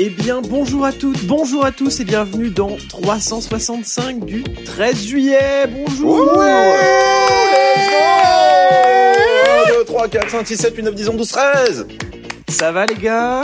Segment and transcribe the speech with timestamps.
[0.00, 5.66] Eh bien, bonjour à toutes, bonjour à tous et bienvenue dans 365 du 13 juillet.
[5.68, 6.42] Bonjour.
[6.42, 6.72] 1,
[9.78, 11.86] 2, 3, 4, 5, 6, 7, 8, 9, 10, 11, 12, 13
[12.48, 13.42] Ça va les gars?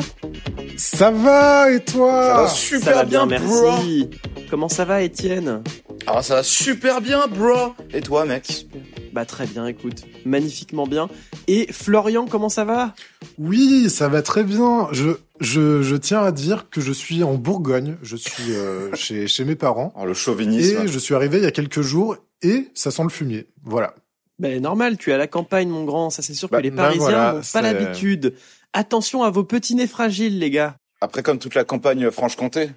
[0.76, 2.26] Ça va et toi?
[2.26, 3.70] Ça va super Ça va bien, bien, bro.
[3.70, 4.10] merci.
[4.50, 5.62] Comment ça va Étienne?
[6.08, 7.74] Ah, ça va super bien, bro.
[7.94, 8.66] Et toi, mec?
[9.12, 11.08] Bah très bien, écoute, magnifiquement bien.
[11.48, 12.94] Et Florian, comment ça va?
[13.38, 14.88] Oui, ça va très bien.
[14.92, 15.10] Je,
[15.40, 17.96] je, je tiens à dire que je suis en Bourgogne.
[18.02, 19.92] Je suis euh, chez, chez mes parents.
[19.96, 20.82] Oh, le chauvinisme.
[20.84, 23.48] Et je suis arrivé il y a quelques jours et ça sent le fumier.
[23.64, 23.94] Voilà.
[24.38, 26.70] Ben normal, tu es à la campagne mon grand, ça c'est sûr Bah, que les
[26.70, 28.34] bah, Parisiens voilà, n'ont pas l'habitude.
[28.72, 30.76] Attention à vos petits nez fragiles les gars.
[31.02, 32.70] Après, comme toute la campagne Franche-Comté.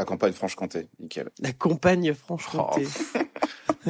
[0.00, 1.28] La campagne Franche-Comté, nickel.
[1.42, 2.86] La campagne Franche-Comté.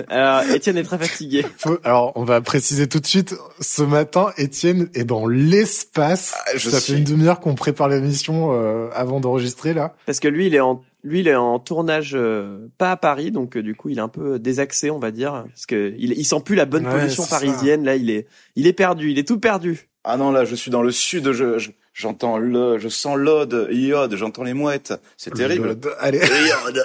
[0.09, 1.47] Alors, Étienne est très fatigué.
[1.57, 3.37] Faut- alors, on va préciser tout de suite.
[3.61, 6.35] Ce matin, Étienne est dans l'espace.
[6.47, 9.95] Ah, je ça suis- fait une demi-heure qu'on prépare l'émission euh, avant d'enregistrer là.
[10.05, 13.31] Parce que lui, il est en, lui, il est en tournage euh, pas à Paris,
[13.31, 16.13] donc euh, du coup, il est un peu désaxé, on va dire, parce que il,
[16.19, 17.39] il sent plus la bonne Ouais, pollution ça.
[17.39, 17.85] parisienne.
[17.85, 19.89] Là, il est, il est perdu, il est tout perdu.
[20.03, 23.69] Ah non, là, je suis dans le sud, je, je- j'entends le, je sens l'ode,
[23.71, 24.95] iode, j'entends les mouettes.
[25.17, 25.79] C'est terrible.
[25.83, 26.19] Le- Allez.
[26.19, 26.85] Iode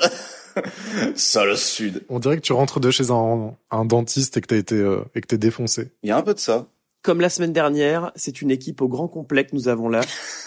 [1.15, 2.03] Ça, le sud.
[2.09, 5.01] On dirait que tu rentres de chez un, un dentiste et que t'as été euh,
[5.13, 5.91] et que t'es défoncé.
[6.03, 6.67] Il y a un peu de ça.
[7.01, 10.01] Comme la semaine dernière, c'est une équipe au grand complet que nous avons là.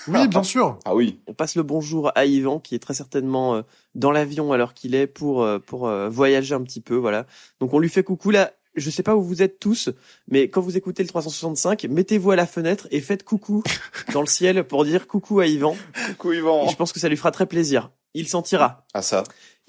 [0.08, 0.78] Oui, bien sûr.
[0.84, 1.20] Ah oui.
[1.28, 3.62] On passe le bonjour à Yvan, qui est très certainement euh,
[3.94, 7.26] dans l'avion alors qu'il est pour euh, pour euh, voyager un petit peu, voilà.
[7.60, 8.52] Donc on lui fait coucou là.
[8.78, 9.90] Je sais pas où vous êtes tous,
[10.28, 13.62] mais quand vous écoutez le 365, mettez-vous à la fenêtre et faites coucou
[14.12, 15.76] dans le ciel pour dire coucou à Yvan.
[16.10, 16.66] Coucou, Yvan.
[16.66, 17.90] Et je pense que ça lui fera très plaisir.
[18.14, 18.86] Il sentira.
[18.94, 19.24] Ah ça.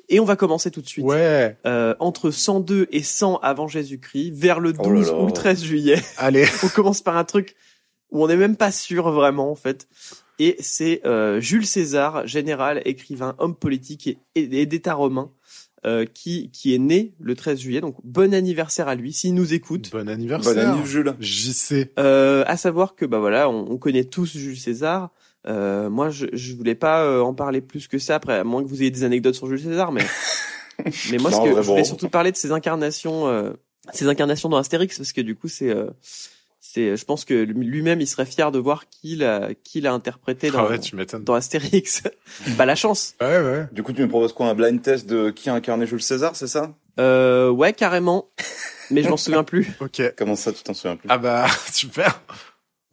[0.08, 1.06] Et on va commencer tout de suite.
[1.06, 1.58] Ouais.
[1.68, 5.24] Euh, entre 102 et 100 avant Jésus-Christ, vers le 12 Oh là là.
[5.24, 6.02] ou le 13 juillet.
[6.18, 6.48] Allez.
[6.64, 7.56] on commence par un truc
[8.12, 9.88] où on n'est même pas sûr vraiment en fait.
[10.40, 15.32] Et c'est euh, Jules César, général, écrivain, homme politique et, et, et d'État romain,
[15.86, 17.82] euh, qui qui est né le 13 juillet.
[17.82, 19.90] Donc bon anniversaire à lui s'il nous écoute.
[19.92, 20.54] Bon anniversaire.
[20.54, 21.14] Bonne année, Jules.
[21.20, 21.92] JC.
[21.98, 25.12] Euh, à savoir que bah voilà, on, on connaît tous Jules César.
[25.48, 28.16] Euh, moi, je, je voulais pas euh, en parler plus que ça.
[28.16, 30.06] Après, à moins que vous ayez des anecdotes sur Jules César, mais
[31.12, 33.52] mais moi, ce que je voulais surtout parler de ses incarnations, euh,
[33.94, 35.88] ses incarnations dans Astérix, parce que du coup, c'est euh,
[36.72, 40.52] c'est, je pense que lui-même, il serait fier de voir qui l'a qui l'a interprété
[40.52, 41.24] dans Ah ouais, tu m'étonnes.
[41.24, 42.04] dans Astérix.
[42.58, 43.16] bah la chance.
[43.20, 43.66] Ouais, ouais.
[43.72, 46.36] Du coup, tu me proposes quoi Un blind test de qui a incarné Jules César,
[46.36, 46.74] c'est ça?
[47.00, 48.30] Euh, ouais, carrément.
[48.92, 49.72] Mais je m'en souviens plus.
[49.80, 50.02] Ok.
[50.16, 51.08] Comment ça, tu t'en souviens plus?
[51.10, 52.22] Ah bah, super.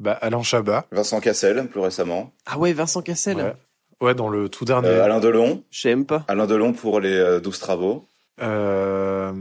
[0.00, 0.86] Bah, Alain Chabat.
[0.90, 2.32] Vincent Cassel, plus récemment.
[2.46, 3.36] Ah ouais, Vincent Cassel.
[3.36, 3.54] Ouais.
[4.00, 4.88] Ouais, dans le tout dernier.
[4.88, 5.64] Euh, Alain Delon.
[5.70, 6.24] J'aime pas.
[6.28, 8.06] Alain Delon pour les euh, 12 travaux.
[8.42, 9.32] Euh...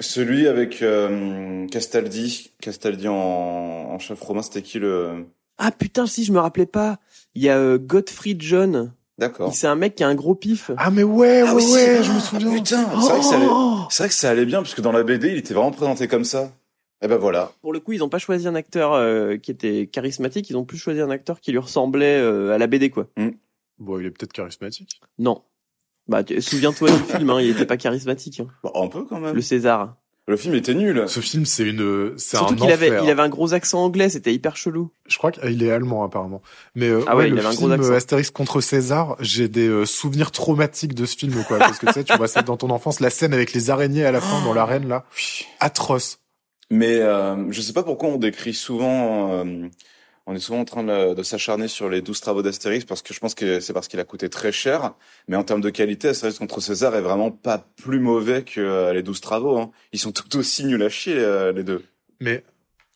[0.00, 2.50] Celui avec euh, Castaldi.
[2.60, 5.26] Castaldi en, en chef romain, c'était qui le...
[5.58, 6.98] Ah putain, si je me rappelais pas.
[7.34, 8.92] Il y a euh, Gottfried John.
[9.18, 9.54] D'accord.
[9.54, 10.72] C'est un mec qui a un gros pif.
[10.76, 11.72] Ah mais ouais, ouais, Ah oui, si.
[11.74, 12.54] ouais, je me Ah, souviens.
[12.54, 13.46] putain, c'est vrai, que ça allait...
[13.48, 15.70] Oh c'est vrai que ça allait bien, parce que dans la BD, il était vraiment
[15.70, 16.50] présenté comme ça.
[17.02, 17.52] Et ben voilà.
[17.60, 20.64] Pour le coup, ils ont pas choisi un acteur euh, qui était charismatique, ils ont
[20.64, 23.06] plus choisi un acteur qui lui ressemblait euh, à la BD quoi.
[23.78, 25.00] Bon, il est peut-être charismatique.
[25.18, 25.42] Non.
[26.08, 28.40] Bah tu- souviens-toi du film, hein, il était pas charismatique.
[28.40, 28.46] hein.
[28.62, 29.34] Bah, un peu quand même.
[29.34, 29.96] Le César.
[30.26, 31.04] Le film était nul.
[31.06, 32.74] Ce film, c'est une, c'est un Surtout qu'il enfer.
[32.74, 34.90] avait, il avait un gros accent anglais, c'était hyper chelou.
[35.06, 36.40] Je crois qu'il est allemand apparemment.
[36.74, 37.90] Mais euh, Ah ouais, il le avait un gros film accent.
[37.92, 41.58] euh, Astérix contre César, j'ai des euh, souvenirs traumatiques de ce film quoi.
[41.58, 44.06] Parce que tu sais, tu vois ça dans ton enfance, la scène avec les araignées
[44.06, 45.04] à la fin dans l'arène là,
[45.60, 46.20] atroce.
[46.70, 49.44] Mais euh, je sais pas pourquoi on décrit souvent...
[50.26, 53.12] on est souvent en train de, de s'acharner sur les 12 travaux d'Astérix, parce que
[53.12, 54.94] je pense que c'est parce qu'il a coûté très cher.
[55.28, 58.92] Mais en termes de qualité, Astérix contre César est vraiment pas plus mauvais que euh,
[58.92, 59.58] les 12 travaux.
[59.58, 59.70] Hein.
[59.92, 61.84] Ils sont tout aussi nuls à chier, euh, les deux.
[62.20, 62.44] Mais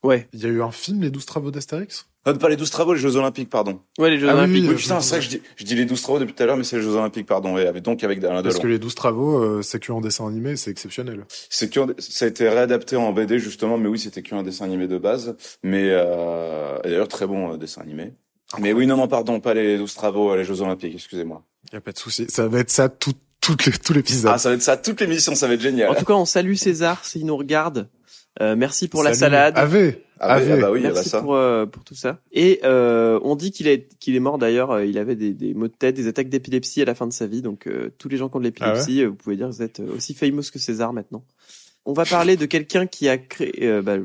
[0.04, 0.28] Ouais.
[0.32, 2.94] il y a eu un film, les 12 travaux d'Astérix Euh, pas les 12 travaux,
[2.94, 3.80] les Jeux Olympiques, pardon.
[3.98, 4.62] Ouais, les Jeux Ah Olympiques.
[4.64, 6.34] oui, Oui, putain, je- c'est vrai que je dis, je dis les 12 travaux depuis
[6.34, 7.56] tout à l'heure, mais c'est les Jeux Olympiques, pardon.
[7.58, 8.62] Et avec, donc avec Alain Parce Delon.
[8.62, 11.24] que les 12 travaux, euh, c'est que en dessin animé, c'est exceptionnel.
[11.50, 14.86] C'est que ça a été réadapté en BD justement, mais oui, c'était qu'un dessin animé
[14.88, 15.36] de base.
[15.64, 18.12] Mais euh, d'ailleurs très bon euh, dessin animé.
[18.60, 21.42] Mais oui, non, non, pardon, pas les 12 travaux, euh, les Jeux Olympiques, excusez-moi.
[21.72, 22.26] Y a pas de souci.
[22.28, 23.56] Ça va être ça tout, tout
[23.94, 24.30] l'épisode.
[24.34, 25.90] Ah, ça va être ça, toute l'émission, ça va être génial.
[25.90, 27.88] En tout cas, on salue César s'il nous regarde.
[28.40, 29.54] Euh, merci pour la salade.
[29.56, 30.52] Ave, Ah, oui, AV.
[30.52, 31.20] ah bah oui, ah bah Merci ça.
[31.20, 32.20] pour, euh, pour tout ça.
[32.32, 35.54] Et euh, on dit qu'il est, qu'il est mort d'ailleurs, euh, il avait des, des
[35.54, 37.42] maux de tête, des attaques d'épilepsie à la fin de sa vie.
[37.42, 39.62] Donc euh, tous les gens qui ont de l'épilepsie, euh, vous pouvez dire que vous
[39.62, 41.24] êtes aussi famous que César maintenant.
[41.84, 43.52] On va parler de quelqu'un qui a créé...
[43.66, 43.96] euh, bah,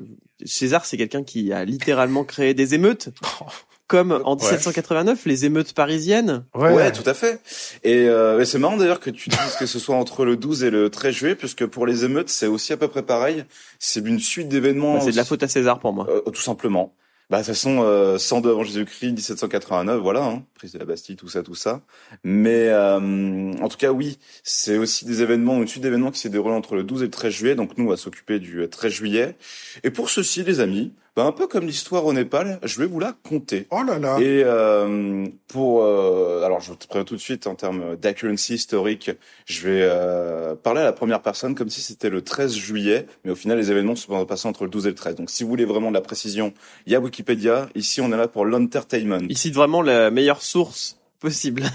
[0.45, 3.09] César, c'est quelqu'un qui a littéralement créé des émeutes,
[3.88, 6.45] comme en 1789, les émeutes parisiennes.
[6.56, 7.41] Ouais, tout à fait.
[7.83, 10.69] Et euh, c'est marrant d'ailleurs que tu dises que ce soit entre le 12 et
[10.69, 13.45] le 13 juillet, puisque pour les émeutes, c'est aussi à peu près pareil.
[13.80, 14.95] C'est une suite d'événements.
[14.95, 16.07] Bah, c'est de la faute à César pour moi.
[16.09, 16.94] Euh, tout simplement.
[17.30, 21.15] Bah, de toute façon, euh, 102 avant Jésus-Christ, 1789, voilà, hein, prise de la Bastille,
[21.15, 21.81] tout ça, tout ça.
[22.24, 26.29] Mais euh, en tout cas, oui, c'est aussi des événements, une suite d'événements qui s'est
[26.29, 27.56] déroulée entre le 12 et le 13 juillet.
[27.56, 29.36] Donc nous, on va s'occuper du euh, 13 juillet.
[29.83, 33.00] Et pour ceci, les amis, bah, un peu comme l'histoire au Népal, je vais vous
[33.00, 33.68] la conter.
[33.69, 34.18] Oh là là.
[34.19, 39.12] Et euh, pour euh, alors je te préviens tout de suite en termes d'accuracy historique,
[39.45, 43.31] je vais euh, parler à la première personne comme si c'était le 13 juillet, mais
[43.31, 45.15] au final les événements se sont passés entre le 12 et le 13.
[45.15, 46.54] Donc si vous voulez vraiment de la précision,
[46.88, 47.69] il y a Wikipédia.
[47.75, 49.21] Ici on est là pour l'entertainment.
[49.30, 51.63] Il cite vraiment la meilleure source possible.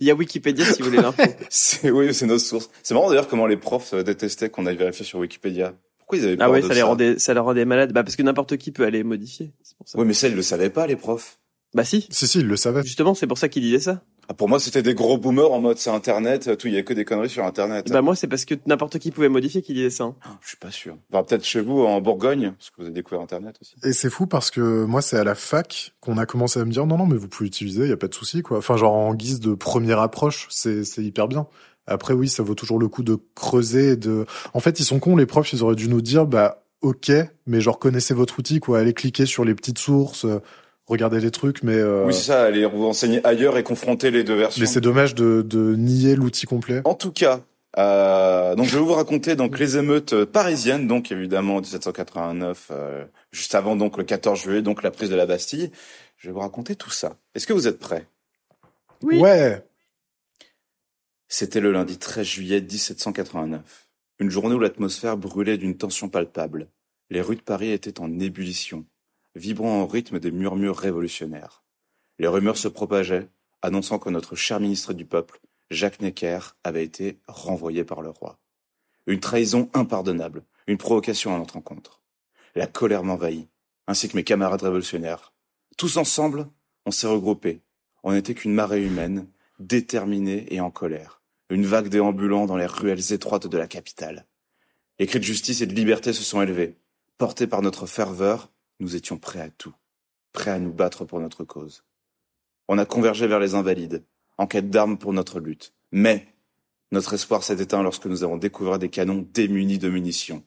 [0.00, 1.22] Il y a Wikipédia si vous voulez l'info.
[1.50, 2.70] C'est oui, c'est notre source.
[2.82, 5.74] C'est marrant d'ailleurs comment les profs euh, détestaient qu'on aille vérifier sur Wikipédia.
[6.06, 7.92] Pourquoi ils avaient Ah peur ouais, de ça les rendait, ça les rendait malades.
[7.92, 9.52] Bah parce que n'importe qui peut aller modifier.
[9.62, 9.98] C'est pour ça.
[9.98, 11.38] Oui, mais ça ils le savaient pas les profs.
[11.74, 12.06] Bah si.
[12.10, 12.82] Si, si, il le savait.
[12.84, 14.02] Justement, c'est pour ça qu'il disait ça.
[14.28, 16.82] Ah, pour moi, c'était des gros boomers en mode c'est Internet, tout, il y a
[16.82, 17.90] que des conneries sur Internet.
[17.90, 20.04] Bah moi, c'est parce que n'importe qui pouvait modifier qu'il disait ça.
[20.04, 20.14] hein.
[20.24, 20.96] Ah, Je suis pas sûr.
[21.12, 23.74] Enfin, peut-être chez vous en Bourgogne, parce que vous avez découvert Internet aussi.
[23.82, 26.70] Et c'est fou parce que moi, c'est à la fac qu'on a commencé à me
[26.70, 28.58] dire non, non, mais vous pouvez utiliser, il y a pas de souci, quoi.
[28.58, 31.46] Enfin, genre en guise de première approche, c'est c'est hyper bien.
[31.86, 33.90] Après, oui, ça vaut toujours le coup de creuser.
[33.92, 35.52] et De, en fait, ils sont cons les profs.
[35.52, 37.10] Ils auraient dû nous dire, bah, ok,
[37.46, 38.78] mais genre connaissez votre outil, quoi.
[38.78, 40.40] Allez cliquer sur les petites sources, euh,
[40.86, 44.22] regardez les trucs, mais euh, Oui, c'est ça, aller vous renseigner ailleurs et confronter les
[44.24, 44.60] deux versions.
[44.60, 46.82] mais c'est dommage de, de nier l'outil complet.
[46.84, 47.40] En tout cas,
[47.78, 53.54] euh, donc je vais vous raconter donc les émeutes parisiennes, donc évidemment 1789, euh, juste
[53.54, 55.70] avant donc le 14 juillet, donc la prise de la Bastille.
[56.18, 57.16] Je vais vous raconter tout ça.
[57.34, 58.06] Est-ce que vous êtes prêts?
[59.02, 59.18] Oui.
[59.20, 59.62] Ouais.
[61.28, 63.88] C'était le lundi 13 juillet 1789.
[64.18, 66.68] Une journée où l'atmosphère brûlait d'une tension palpable.
[67.10, 68.84] Les rues de Paris étaient en ébullition,
[69.34, 71.64] vibrant au rythme des murmures révolutionnaires.
[72.18, 73.28] Les rumeurs se propageaient,
[73.62, 75.40] annonçant que notre cher ministre du Peuple,
[75.70, 78.38] Jacques Necker, avait été renvoyé par le roi.
[79.06, 82.00] Une trahison impardonnable, une provocation à notre encontre.
[82.54, 83.48] La colère m'envahit,
[83.86, 85.32] ainsi que mes camarades révolutionnaires.
[85.76, 86.46] Tous ensemble,
[86.86, 87.62] on s'est regroupés.
[88.02, 89.26] On n'était qu'une marée humaine,
[89.58, 91.22] déterminée et en colère.
[91.50, 94.26] Une vague déambulant dans les ruelles étroites de la capitale.
[94.98, 96.76] Les cris de justice et de liberté se sont élevés.
[97.18, 99.74] Portés par notre ferveur, nous étions prêts à tout.
[100.32, 101.84] Prêts à nous battre pour notre cause.
[102.68, 104.04] On a convergé vers les invalides,
[104.38, 105.74] en quête d'armes pour notre lutte.
[105.92, 106.26] Mais,
[106.92, 110.44] notre espoir s'est éteint lorsque nous avons découvert des canons démunis de munitions.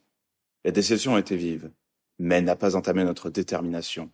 [0.66, 1.72] La déception était vive,
[2.20, 4.12] mais n'a pas entamé notre détermination.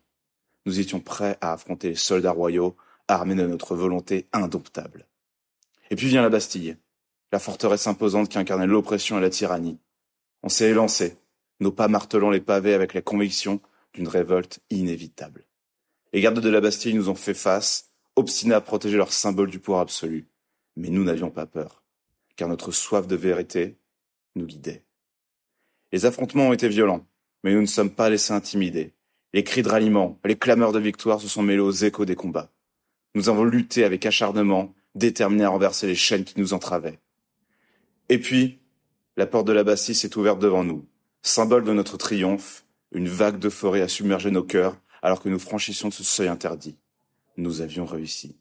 [0.66, 2.76] Nous étions prêts à affronter les soldats royaux,
[3.08, 5.06] armés de notre volonté indomptable.
[5.90, 6.76] Et puis vient la Bastille,
[7.32, 9.78] la forteresse imposante qui incarnait l'oppression et la tyrannie.
[10.42, 11.18] On s'est élancé,
[11.60, 13.60] nos pas martelant les pavés avec la conviction
[13.92, 15.46] d'une révolte inévitable.
[16.12, 19.58] Les gardes de la Bastille nous ont fait face, obstinés à protéger leur symbole du
[19.58, 20.28] pouvoir absolu.
[20.76, 21.82] Mais nous n'avions pas peur,
[22.36, 23.76] car notre soif de vérité
[24.36, 24.84] nous guidait.
[25.92, 27.06] Les affrontements ont été violents,
[27.42, 28.94] mais nous ne sommes pas laissés intimider.
[29.32, 32.53] Les cris de ralliement, les clameurs de victoire se sont mêlés aux échos des combats.
[33.14, 36.98] Nous avons lutté avec acharnement, déterminés à renverser les chaînes qui nous entravaient.
[38.08, 38.58] Et puis,
[39.16, 40.84] la porte de la Bastille s'est ouverte devant nous.
[41.22, 45.38] Symbole de notre triomphe, une vague de forêt a submergé nos cœurs alors que nous
[45.38, 46.76] franchissions ce seuil interdit.
[47.36, 48.36] Nous avions réussi.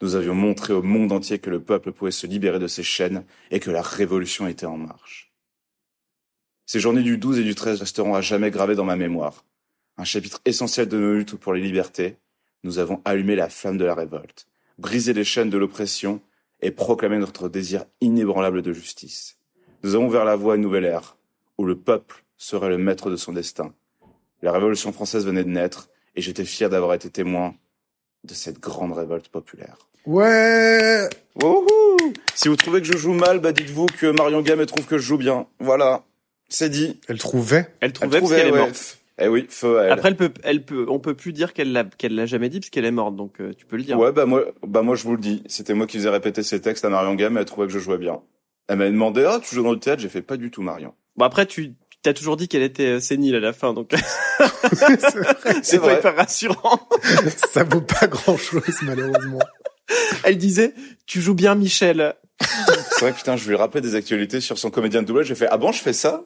[0.00, 3.24] Nous avions montré au monde entier que le peuple pouvait se libérer de ses chaînes
[3.50, 5.32] et que la révolution était en marche.
[6.66, 9.44] Ces journées du 12 et du 13 resteront à jamais gravées dans ma mémoire.
[9.96, 12.16] Un chapitre essentiel de nos luttes pour les libertés,
[12.62, 14.46] nous avons allumé la flamme de la révolte,
[14.78, 16.20] brisé les chaînes de l'oppression
[16.60, 19.38] et proclamé notre désir inébranlable de justice.
[19.82, 21.16] Nous avons ouvert la voie à une nouvelle ère,
[21.58, 23.74] où le peuple serait le maître de son destin.
[24.42, 27.54] La Révolution française venait de naître, et j'étais fier d'avoir été témoin
[28.24, 29.88] de cette grande révolte populaire.
[30.06, 31.08] Ouais.
[31.40, 31.92] Wouhou
[32.34, 35.02] si vous trouvez que je joue mal, bah dites-vous que Marion Game trouve que je
[35.02, 35.46] joue bien.
[35.60, 36.02] Voilà,
[36.48, 36.98] c'est dit.
[37.08, 37.68] Elle trouvait.
[37.80, 38.98] Elle Elle trouvait parce trouvait, qu'elle est morte.
[39.24, 39.92] Eh oui, feu à elle.
[39.92, 42.58] Après, elle peut, elle peut, on peut plus dire qu'elle l'a, qu'elle l'a jamais dit
[42.58, 43.14] parce qu'elle est morte.
[43.14, 43.96] Donc, euh, tu peux le dire.
[43.96, 46.60] Ouais, bah moi, bah moi je vous le dis, c'était moi qui faisais répéter ces
[46.60, 48.20] textes à Marion Game, et elle trouvait que je jouais bien.
[48.66, 50.94] Elle m'a demandé, ah, tu joues dans le théâtre, j'ai fait pas du tout Marion.
[51.16, 53.92] Bon après, tu, t'as toujours dit qu'elle était euh, sénile à la fin, donc
[54.72, 56.80] C'est c'est pas hyper rassurant.
[57.52, 59.40] ça vaut pas grand chose, malheureusement.
[60.24, 60.74] Elle disait,
[61.06, 62.14] tu joues bien Michel.
[62.40, 65.48] C'est vrai, putain, je lui rappelais des actualités sur son comédien de doublage, j'ai fait,
[65.48, 66.24] ah bon, je fais ça?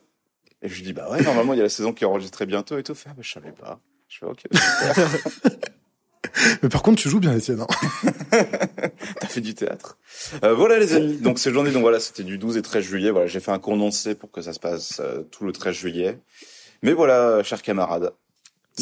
[0.63, 2.47] Et je lui dis, bah ouais, normalement, il y a la saison qui est enregistrée
[2.47, 2.95] bientôt et tout.
[2.95, 3.79] Fait, ah, bah, je savais pas.
[4.09, 5.09] Je fais, ok, super.
[6.63, 7.61] Mais par contre, tu joues bien, Étienne.
[7.61, 8.11] hein.
[9.21, 9.99] T'as fait du théâtre.
[10.45, 11.17] Euh, voilà les amis.
[11.19, 13.11] Donc ces journées, donc voilà, c'était du 12 et 13 juillet.
[13.11, 16.19] Voilà, j'ai fait un condensé pour que ça se passe euh, tout le 13 juillet.
[16.83, 18.13] Mais voilà, chers camarades.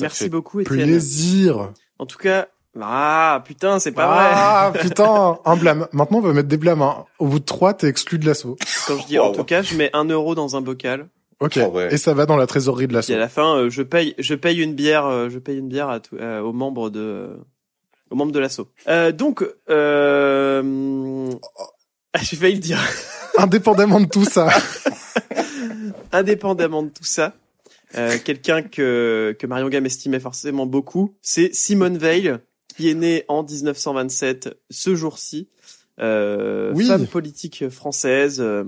[0.01, 0.79] Merci beaucoup, Étienne.
[0.79, 1.73] Plaisir.
[1.99, 2.49] En tout cas,
[2.81, 5.87] ah putain, c'est pas ah, putain, un blâme.
[5.93, 6.83] Maintenant, on va mettre des blâmes.
[6.83, 7.05] Hein.
[7.19, 8.57] Au bout de trois, t'es exclu de l'assaut.
[8.59, 8.67] vrai.
[8.87, 11.09] Quand je dis en tout cas, je mets un euro dans un bocal.
[11.41, 11.59] Ok.
[11.63, 11.93] Oh, ouais.
[11.93, 13.13] Et ça va dans la trésorerie de l'assaut.
[13.13, 15.69] Et à la fin, euh, je paye, je paye une bière, euh, je paye une
[15.69, 17.37] bière à tout- euh, aux membres de, euh,
[18.11, 18.69] aux membres de l'assaut.
[18.89, 21.31] Euh, donc, euh,
[22.23, 22.79] j'ai failli le dire.
[23.37, 24.49] Indépendamment de tout ça.
[26.13, 27.35] Indépendamment de tout ça,
[27.97, 32.35] euh, quelqu'un que que Marion Gamme estimait forcément beaucoup, c'est Simone Veil,
[32.77, 35.49] qui est née en 1927, ce jour-ci.
[36.01, 36.87] Euh, Oui.
[36.87, 38.65] Femme politique française, euh,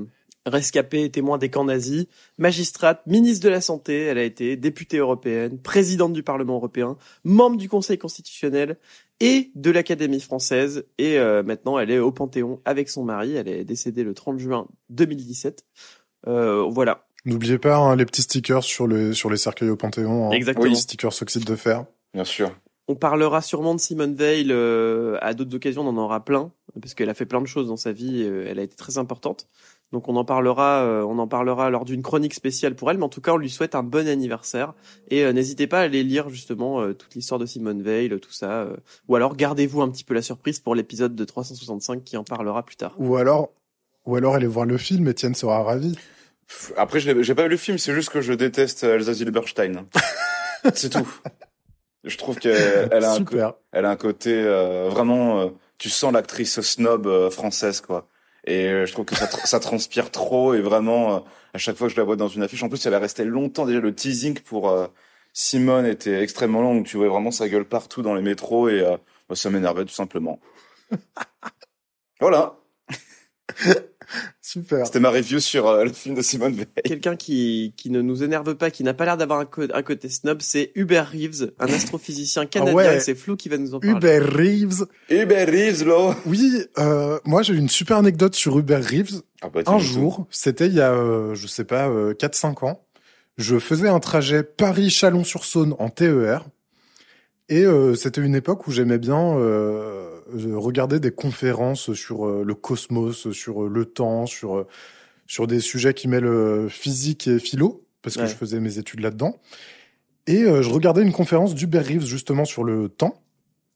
[0.46, 2.06] rescapée et témoin des camps nazis,
[2.38, 7.56] magistrate, ministre de la Santé, elle a été députée européenne, présidente du Parlement européen, membre
[7.56, 8.78] du Conseil constitutionnel
[9.20, 10.86] et de l'Académie française.
[10.98, 13.34] Et euh, maintenant, elle est au Panthéon avec son mari.
[13.34, 15.64] Elle est décédée le 30 juin 2017.
[16.28, 20.28] Euh, voilà, N'oubliez pas hein, les petits stickers sur les sur les cercueils au Panthéon.
[20.28, 20.30] Hein.
[20.30, 20.66] exactement.
[20.66, 21.84] Les stickers oxyde de fer.
[22.14, 22.52] Bien sûr.
[22.88, 26.94] On parlera sûrement de Simone Veil euh, à d'autres occasions, on en aura plein, parce
[26.94, 29.48] qu'elle a fait plein de choses dans sa vie, euh, elle a été très importante.
[29.92, 33.04] Donc on en parlera, euh, on en parlera lors d'une chronique spéciale pour elle, mais
[33.04, 34.74] en tout cas on lui souhaite un bon anniversaire.
[35.08, 38.32] Et euh, n'hésitez pas à aller lire justement euh, toute l'histoire de Simone Veil, tout
[38.32, 38.62] ça.
[38.62, 38.76] euh,
[39.08, 42.64] ou alors gardez-vous un petit peu la surprise pour l'épisode de 365 qui en parlera
[42.64, 42.94] plus tard.
[42.98, 43.50] Ou alors,
[44.06, 45.06] ou alors allez voir le film.
[45.08, 45.96] Étienne sera ravi.
[46.76, 49.86] Après, j'ai pas vu le film, c'est juste que je déteste euh, Elsa Zilberstein.
[50.74, 51.08] c'est tout.
[52.04, 53.24] Je trouve qu'elle elle a, un
[53.72, 55.40] elle a un côté euh, vraiment.
[55.40, 58.08] euh, tu sens l'actrice snob euh, française, quoi.
[58.46, 61.20] Et euh, je trouve que ça, ça transpire trop et vraiment, euh,
[61.54, 63.24] à chaque fois que je la vois dans une affiche, en plus, elle est restée
[63.24, 63.66] longtemps.
[63.66, 64.86] Déjà, le teasing pour euh,
[65.32, 68.80] Simone était extrêmement long, donc tu voyais vraiment sa gueule partout dans les métros et
[68.80, 68.96] euh,
[69.28, 70.40] bah, ça m'énervait tout simplement.
[72.20, 72.56] voilà,
[74.42, 74.86] Super.
[74.86, 76.66] c'était ma review sur euh, le film de Simone Veil.
[76.84, 80.38] Quelqu'un qui, qui ne nous énerve pas, qui n'a pas l'air d'avoir un, côté snob,
[80.40, 82.96] c'est Hubert Reeves, un astrophysicien canadien, ouais.
[82.96, 83.96] et c'est Flo qui va nous en parler.
[83.96, 84.86] Hubert Reeves.
[85.10, 89.22] Hubert Reeves, là Oui, euh, moi j'ai eu une super anecdote sur Hubert Reeves.
[89.42, 92.82] ah bah, Un jour, c'était il y a, euh, je sais pas, euh, 4-5 ans,
[93.38, 96.46] je faisais un trajet Paris-Chalon-sur-Saône en TER.
[97.48, 100.15] Et euh, c'était une époque où j'aimais bien euh, euh,
[100.76, 104.66] regarder des conférences sur euh, le cosmos, sur euh, le temps, sur euh,
[105.26, 109.40] sur des sujets qui mêlent physique et philo, parce que je faisais mes études là-dedans.
[110.28, 113.20] Et je regardais une conférence d'Hubert Reeves justement sur le temps,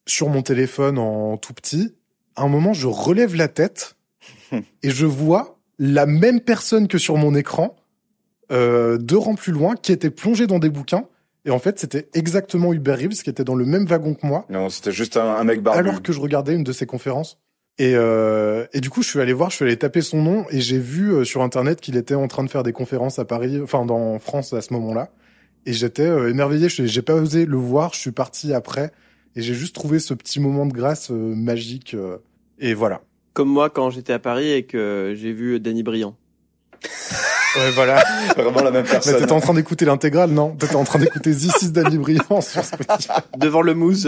[0.07, 1.93] sur mon téléphone en tout petit.
[2.37, 3.97] À un moment, je relève la tête
[4.53, 7.75] et je vois la même personne que sur mon écran,
[8.53, 11.03] euh, deux rangs plus loin, qui était plongée dans des bouquins.
[11.45, 14.45] Et en fait, c'était exactement Hubert Reeves qui était dans le même wagon que moi,
[14.49, 15.79] Non, c'était juste un, un mec barbu.
[15.79, 17.39] alors que je regardais une de ses conférences.
[17.79, 20.45] Et, euh, et du coup, je suis allé voir, je suis allé taper son nom
[20.51, 23.25] et j'ai vu euh, sur internet qu'il était en train de faire des conférences à
[23.25, 25.09] Paris, enfin dans France à ce moment-là.
[25.65, 26.69] Et j'étais euh, émerveillé.
[26.69, 27.93] Je- J'ai pas osé le voir.
[27.95, 28.91] Je suis parti après
[29.35, 31.93] et j'ai juste trouvé ce petit moment de grâce euh, magique.
[31.95, 32.17] euh,
[32.59, 33.01] et voilà.
[33.33, 36.15] Comme moi quand j'étais à Paris et que j'ai vu Danny Briand.
[37.57, 38.03] Ouais, voilà.
[38.37, 39.19] Vraiment la même Mais personne.
[39.19, 40.55] t'étais en train d'écouter l'intégrale, non?
[40.55, 43.11] T'étais en train d'écouter This is Danny Briand sur Spotify.
[43.37, 44.07] devant le Mousse.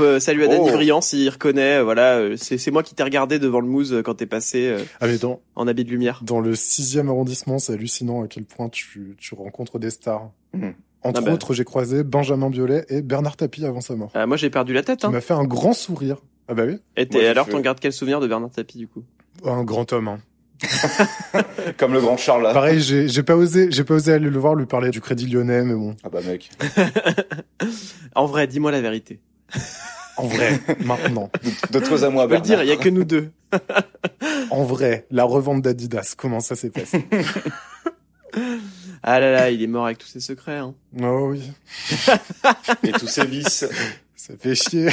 [0.00, 0.72] Euh, salut à Danny Oh.
[0.72, 1.76] Briand s'il reconnaît.
[1.78, 4.66] euh, Voilà, euh, c'est c'est moi qui t'ai regardé devant le Mousse quand t'es passé
[4.66, 6.20] euh, Ah mais dans, en habit de lumière.
[6.24, 10.30] dans le sixième arrondissement, c'est hallucinant à quel point tu, tu rencontres des stars.
[10.54, 10.74] Mhm.
[11.04, 11.32] Entre Ah bah.
[11.34, 14.10] autres, j'ai croisé Benjamin Biolay et Bernard Tapie avant sa mort.
[14.16, 15.04] Euh, moi j'ai perdu la tête.
[15.04, 15.10] Hein.
[15.10, 16.16] m'a fait un grand sourire.
[16.48, 18.88] Ah bah oui, Et t'es- Moi, alors t'en gardes quel souvenir de Bernard Tapie du
[18.88, 19.04] coup?
[19.44, 20.08] Un grand homme.
[20.08, 20.18] Hein.
[21.76, 22.52] Comme le grand Charles là.
[22.52, 25.62] Pareil, j'ai pas osé, j'ai pas osé aller le voir, lui parler du Crédit Lyonnais,
[25.62, 26.50] mais bon, Ah bah mec.
[28.14, 29.20] En vrai, dis-moi la vérité.
[30.16, 31.30] en vrai, maintenant,
[31.70, 33.30] D'autres à moi, Je peux le dire, il y a que nous deux.
[34.50, 37.06] en vrai, la revente d'Adidas, comment ça s'est passé?
[39.02, 40.56] Ah là là, il est mort avec tous ses secrets.
[40.56, 40.74] Hein.
[41.02, 41.52] Oh oui,
[42.82, 43.66] Et tous ces vices.
[44.16, 44.88] ça fait chier.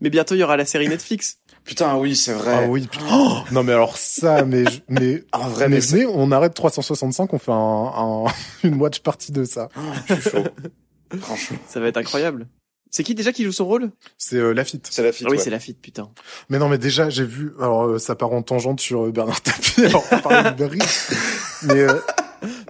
[0.00, 1.38] Mais bientôt il y aura la série Netflix.
[1.66, 2.64] Putain, oui, c'est vrai.
[2.64, 3.04] Ah oui, putain.
[3.12, 7.32] Oh non mais alors ça, mais je- mais En vrai, mais mais on arrête 365,
[7.34, 8.24] on fait un, un-
[8.68, 9.68] une watch party de ça.
[10.08, 10.44] je suis chaud.
[11.20, 11.58] Franchement.
[11.68, 12.46] Ça va être incroyable.
[12.90, 13.90] C'est qui déjà qui joue son rôle?
[14.16, 14.88] C'est euh, Lafitte.
[14.90, 15.26] C'est la fille.
[15.28, 15.42] Ah oui, ouais.
[15.42, 16.08] c'est la fille, putain.
[16.48, 17.52] Mais non, mais déjà, j'ai vu.
[17.60, 19.84] Alors, euh, ça part en tangente sur euh, Bernard Tapie.
[19.86, 20.78] Alors, on parlait de Berry.
[21.64, 22.00] Mais euh,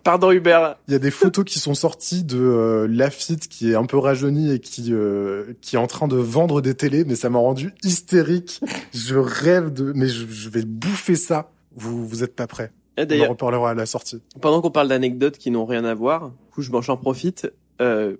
[0.07, 0.77] Pardon Hubert.
[0.89, 3.99] il y a des photos qui sont sorties de euh, Lafitte qui est un peu
[3.99, 7.05] rajeuni et qui euh, qui est en train de vendre des télés.
[7.05, 8.61] Mais ça m'a rendu hystérique.
[8.95, 9.93] Je rêve de.
[9.95, 11.51] Mais je, je vais bouffer ça.
[11.75, 12.71] Vous vous êtes pas prêts.
[12.97, 14.23] Et On en reparlera à la sortie.
[14.41, 17.53] pendant qu'on parle d'anecdotes qui n'ont rien à voir, du coup, je m'en- j'en profite.
[17.83, 18.17] Euh,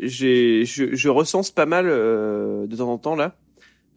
[0.00, 3.34] j'ai, je, je recense pas mal euh, de temps en temps là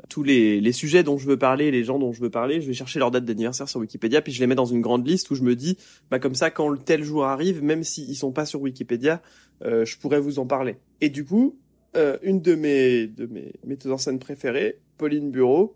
[0.10, 2.62] tous les, les sujets dont je veux parler, les gens dont je veux parler.
[2.62, 5.08] Je vais chercher leur date d'anniversaire sur Wikipédia, puis je les mets dans une grande
[5.08, 5.78] liste où je me dis,
[6.10, 9.22] bah comme ça, quand le tel jour arrive, même s'ils sont pas sur Wikipédia,
[9.64, 10.78] euh, je pourrais vous en parler.
[11.00, 11.58] Et du coup,
[11.96, 15.76] euh, une de mes de mes metteuses en scène préférées, Pauline Bureau,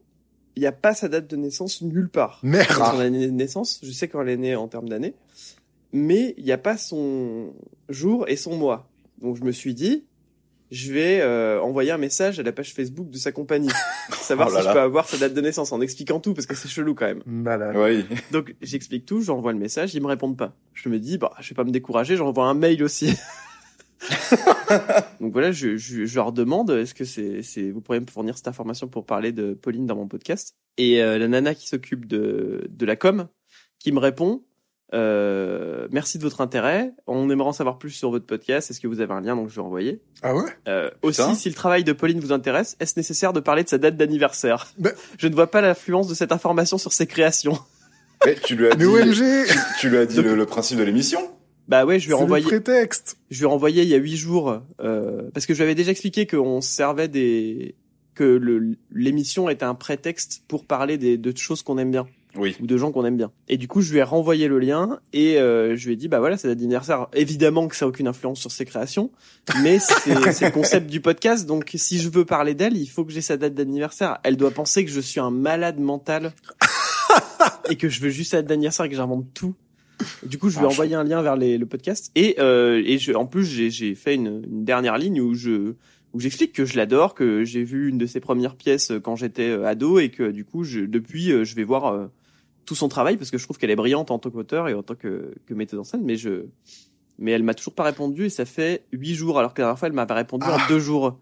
[0.56, 2.72] il n'y a pas sa date de naissance nulle part Merde.
[2.72, 3.80] son année de naissance.
[3.84, 5.14] Je sais quand elle est née en termes d'année,
[5.92, 7.54] mais il n'y a pas son
[7.90, 8.90] jour et son mois.
[9.22, 10.06] Donc je me suis dit,
[10.74, 13.70] je vais euh, envoyer un message à la page Facebook de sa compagnie,
[14.12, 14.72] savoir Oh là si là.
[14.72, 17.06] je peux avoir sa date de naissance en expliquant tout parce que c'est chelou quand
[17.06, 17.22] même.
[17.28, 17.76] Malade.
[17.78, 18.06] Oui.
[18.32, 20.56] Donc j'explique tout, j'envoie le message, ils me répondent pas.
[20.74, 23.14] Je me dis, bah je vais pas me décourager, j'envoie un mail aussi.
[25.22, 28.36] Donc voilà, je, je, je leur demande, est-ce que c'est, c'est, vous pourriez me fournir
[28.36, 30.56] cette information pour parler de Pauline dans mon podcast?
[30.78, 33.28] Et euh, la nana qui s'occupe de, de la com,
[33.80, 34.44] qui me répond,
[34.94, 38.88] euh, merci de votre intérêt, on aimerait en savoir plus sur votre podcast, est-ce que
[38.88, 40.02] vous avez un lien Donc je vais envoyer.
[40.22, 40.44] Ah ouais?
[40.68, 43.78] Euh, aussi, si le travail de Pauline vous intéresse, est-ce nécessaire de parler de sa
[43.78, 44.68] date d'anniversaire?
[44.78, 47.58] Bah- Je ne vois pas l'influence de cette information sur ses créations.
[48.26, 49.16] Mais tu lui as dit, Mais OMG
[49.48, 51.20] tu, tu lui as dit le, le principe de l'émission?
[51.68, 52.46] Bah ouais, je lui ai renvoyé.
[52.46, 53.18] prétexte.
[53.32, 55.76] Je lui ai renvoyé il y a huit jours euh, parce que je lui avais
[55.76, 57.76] déjà expliqué qu'on se servait des
[58.16, 62.06] que le l'émission était un prétexte pour parler des, de choses qu'on aime bien
[62.36, 62.56] Oui.
[62.62, 63.32] ou de gens qu'on aime bien.
[63.48, 66.08] Et du coup, je lui ai renvoyé le lien et euh, je lui ai dit
[66.08, 67.08] bah voilà, c'est d'anniversaire.
[67.14, 69.12] Évidemment que ça a aucune influence sur ses créations,
[69.62, 71.46] mais c'est le concept du podcast.
[71.46, 74.18] Donc si je veux parler d'elle, il faut que j'ai sa date d'anniversaire.
[74.24, 76.34] Elle doit penser que je suis un malade mental
[77.70, 79.54] et que je veux juste sa date d'anniversaire et que j'invente tout.
[80.26, 82.82] Du coup, je lui ai Ah, envoyé un lien vers les, le podcast et euh,
[82.86, 85.76] et je, en plus j'ai j'ai fait une, une dernière ligne où je
[86.14, 89.50] où j'explique que je l'adore, que j'ai vu une de ses premières pièces quand j'étais
[89.50, 92.08] euh, ado et que du coup je, depuis euh, je vais voir euh,
[92.66, 94.84] tout son travail parce que je trouve qu'elle est brillante en tant qu'auteur et en
[94.84, 96.46] tant que, que metteuse en scène, mais je
[97.20, 99.80] mais elle m'a toujours pas répondu et ça fait huit jours alors que la dernière
[99.80, 100.58] fois elle m'avait répondu Ah.
[100.58, 101.20] en deux jours.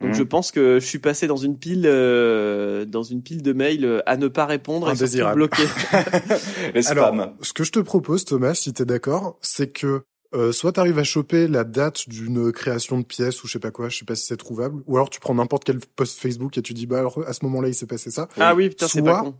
[0.00, 0.14] Donc Mhm.
[0.16, 3.84] je pense que je suis passé dans une pile euh, dans une pile de mails
[3.84, 5.62] euh, à ne pas répondre et surtout bloqué.
[6.74, 7.32] Les Alors, spams.
[7.40, 10.02] ce que je te propose, Thomas, si t'es d'accord, c'est que
[10.34, 13.70] euh, soit t'arrives à choper la date d'une création de pièce ou je sais pas
[13.70, 16.58] quoi, je sais pas si c'est trouvable, ou alors tu prends n'importe quel post Facebook
[16.58, 18.28] et tu dis bah alors à ce moment-là il s'est passé ça.
[18.38, 19.34] ah oui putain c'est pas con.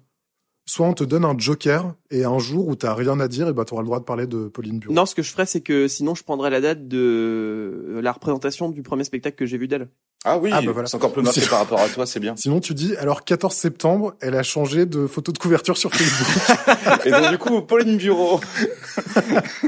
[0.66, 3.52] Soit on te donne un joker et un jour où t'as rien à dire et
[3.52, 4.94] bah le droit de parler de Pauline Bureau.
[4.94, 8.70] Non, ce que je ferais, c'est que sinon, je prendrais la date de la représentation
[8.70, 9.88] du premier spectacle que j'ai vu d'elle.
[10.26, 10.88] Ah oui, Ah, bah voilà.
[10.88, 12.34] c'est encore plus marqué par rapport à toi, c'est bien.
[12.36, 17.04] Sinon tu dis alors 14 septembre, elle a changé de photo de couverture sur Facebook.
[17.04, 18.40] Et donc du coup, Pauline Bureau.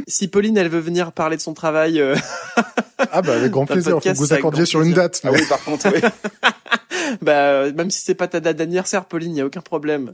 [0.09, 2.15] Si Pauline, elle veut venir parler de son travail, euh,
[3.13, 5.21] ah bah avec grand plaisir, faut que vous accordiez sur une date.
[5.25, 6.01] Ah mais- oui, par contre, oui.
[7.23, 10.13] bah, euh, même si c'est pas ta date d'anniversaire, Pauline, il y a aucun problème.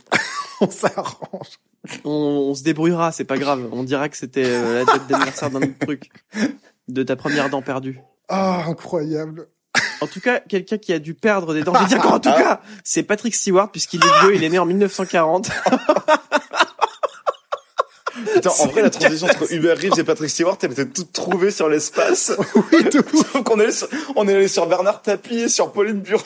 [0.61, 1.59] on s'arrange.
[2.05, 2.11] On,
[2.51, 3.69] on se débrouillera, c'est pas grave.
[3.73, 6.11] On dira que c'était euh, la date d'anniversaire d'un autre truc,
[6.89, 8.01] de ta première dent perdue.
[8.29, 9.49] Ah incroyable.
[10.01, 11.73] En tout cas, quelqu'un qui a dû perdre des dents.
[11.81, 14.59] J'ai dit encore en tout cas, c'est Patrick Stewart puisqu'il est vieux, il est né
[14.59, 15.51] en 1940.
[18.35, 21.51] Putain, en vrai, la transition entre Hubert Reeves et Patrick Stewart, elle était toute trouvée
[21.51, 22.33] sur l'espace.
[22.73, 23.33] Oui, ouf.
[23.33, 26.23] Sauf qu'on est allé sur, on est allé sur Bernard Tapie et sur Pauline Bureau.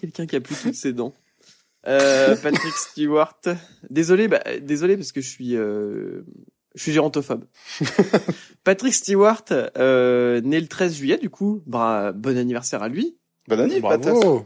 [0.00, 1.14] Quelqu'un qui a plus toutes ses dents.
[1.86, 3.38] Euh, Patrick Stewart.
[3.88, 6.24] Désolé, bah, désolé parce que je suis, euh,
[6.74, 7.44] je suis gérontophobe.
[8.64, 13.16] Patrick Stewart, euh, né le 13 juillet, du coup, bah, bon anniversaire à lui.
[13.48, 13.80] Patas.
[13.80, 14.44] Bravo.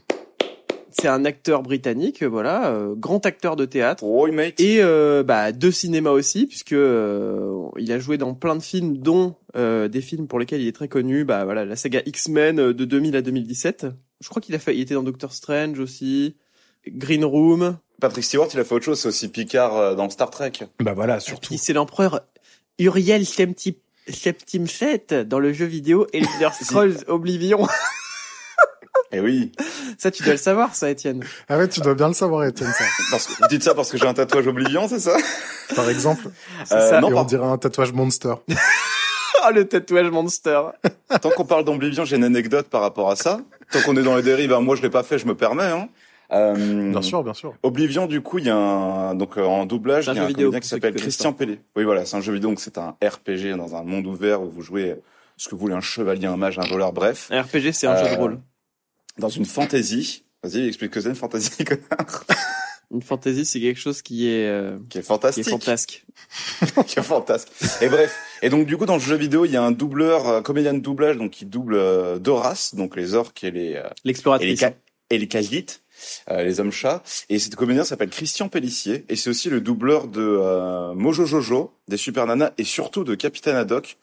[0.99, 4.03] C'est un acteur britannique, voilà, euh, grand acteur de théâtre.
[4.03, 4.59] Oh, mate.
[4.61, 8.97] Et euh, bah, de cinéma aussi, puisque euh, il a joué dans plein de films,
[8.97, 11.25] dont euh, des films pour lesquels il est très connu.
[11.25, 13.87] Bah voilà, la saga X-Men euh, de 2000 à 2017.
[14.21, 16.37] Je crois qu'il a fait, il était dans Doctor Strange aussi,
[16.89, 17.79] Green Room.
[18.01, 20.53] Patrick Stewart, il a fait autre chose, c'est aussi Picard euh, dans Star Trek.
[20.81, 21.55] Bah voilà, surtout.
[21.57, 22.21] C'est l'empereur
[22.79, 23.73] Uriel Septim
[24.09, 27.67] Septim 7 dans le jeu vidéo Elder Scrolls Oblivion.
[29.13, 29.53] Eh oui.
[29.99, 31.23] ça, tu dois le savoir, ça, Étienne.
[31.49, 32.85] Ah ouais, tu dois bien le savoir, Étienne, ça.
[33.11, 35.17] Parce que, dites ça parce que j'ai un tatouage Oblivion, c'est ça?
[35.77, 36.29] Par exemple.
[36.65, 37.01] C'est Euh, ça.
[37.01, 38.35] non, et on dirait un tatouage monster.
[38.49, 40.61] Oh, le tatouage monster.
[41.23, 43.41] Tant qu'on parle d'Oblivion, j'ai une anecdote par rapport à ça.
[43.71, 45.63] Tant qu'on est dans les dérives, hein, moi je l'ai pas fait, je me permets.
[45.71, 45.89] Hein.
[46.33, 47.55] Euh, Bien sûr, bien sûr.
[47.63, 50.21] Oblivion, du coup, il y a un donc euh, en doublage, il y a jeu
[50.23, 51.61] un vidéo, comédien qui s'appelle Christian Pellet.
[51.77, 54.51] Oui, voilà, c'est un jeu vidéo, donc c'est un RPG dans un monde ouvert où
[54.51, 54.97] vous jouez
[55.37, 57.97] ce que vous voulez, un chevalier, un mage, un voleur, bref, Un RPG, c'est un
[57.97, 58.41] jeu de Euh, rôle.
[59.19, 60.25] dans une fantasy.
[60.43, 62.25] Vas-y, explique que c'est une fantasy, connard.
[62.93, 65.49] Une fantasy, c'est quelque chose qui est, euh, qui est qui est fantastique.
[65.49, 66.05] fantasque.
[66.87, 67.49] qui est fantasque.
[67.83, 68.17] Et bref.
[68.43, 70.73] Et donc, du coup, dans le jeu vidéo, il y a un doubleur, euh, comédien
[70.73, 73.83] de doublage, donc qui double euh, deux races, donc les orques et les, euh, et
[73.83, 74.61] les, L'exploratrice.
[74.61, 74.73] ca-
[75.11, 75.29] et les euh,
[76.31, 77.03] les hommes chats.
[77.29, 81.73] Et cet comédien s'appelle Christian Pellissier et c'est aussi le doubleur de euh, Mojo Jojo,
[81.89, 83.99] des Super Nanas et surtout de Capitaine Haddock.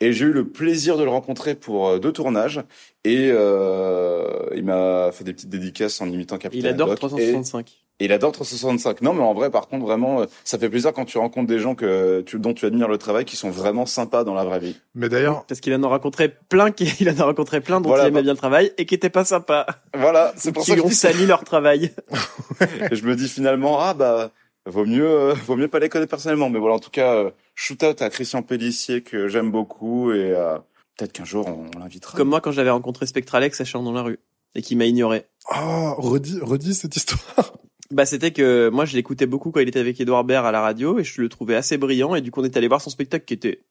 [0.00, 2.60] Et j'ai eu le plaisir de le rencontrer pour euh, deux tournages
[3.04, 7.18] et euh, il m'a fait des petites dédicaces en imitant Capitaine Il adore Haddock.
[7.18, 7.85] Et- 365.
[7.98, 9.00] Et il adore 365.
[9.02, 11.58] Non, mais en vrai, par contre, vraiment, euh, ça fait plaisir quand tu rencontres des
[11.58, 14.58] gens que tu, dont tu admires le travail, qui sont vraiment sympas dans la vraie
[14.60, 14.76] vie.
[14.94, 17.88] Mais d'ailleurs, Parce qu'il en a rencontré plein, qui, il en a rencontré plein dont
[17.88, 19.66] Voilà, il aimait bah- bien le travail et qui étaient pas sympas.
[19.94, 21.12] Voilà, c'est pour qui ça que ont je, dis ça.
[21.12, 21.92] sali leur travail.
[22.90, 24.30] Et je me dis finalement, ah bah,
[24.66, 26.50] vaut mieux, euh, vaut mieux pas les connaître personnellement.
[26.50, 30.32] Mais voilà, en tout cas, euh, shoot out à Christian Pellissier que j'aime beaucoup et
[30.32, 30.58] euh,
[30.98, 32.16] peut-être qu'un jour on, on l'invitera.
[32.16, 34.18] Comme moi quand j'avais rencontré Spectralex à Chant dans la rue
[34.54, 35.24] et qui m'a ignoré.
[35.54, 37.54] oh, redis, redis cette histoire.
[37.92, 40.60] Bah c'était que moi je l'écoutais beaucoup quand il était avec Edouard Baird à la
[40.60, 42.90] radio et je le trouvais assez brillant et du coup on est allé voir son
[42.90, 43.62] spectacle qui était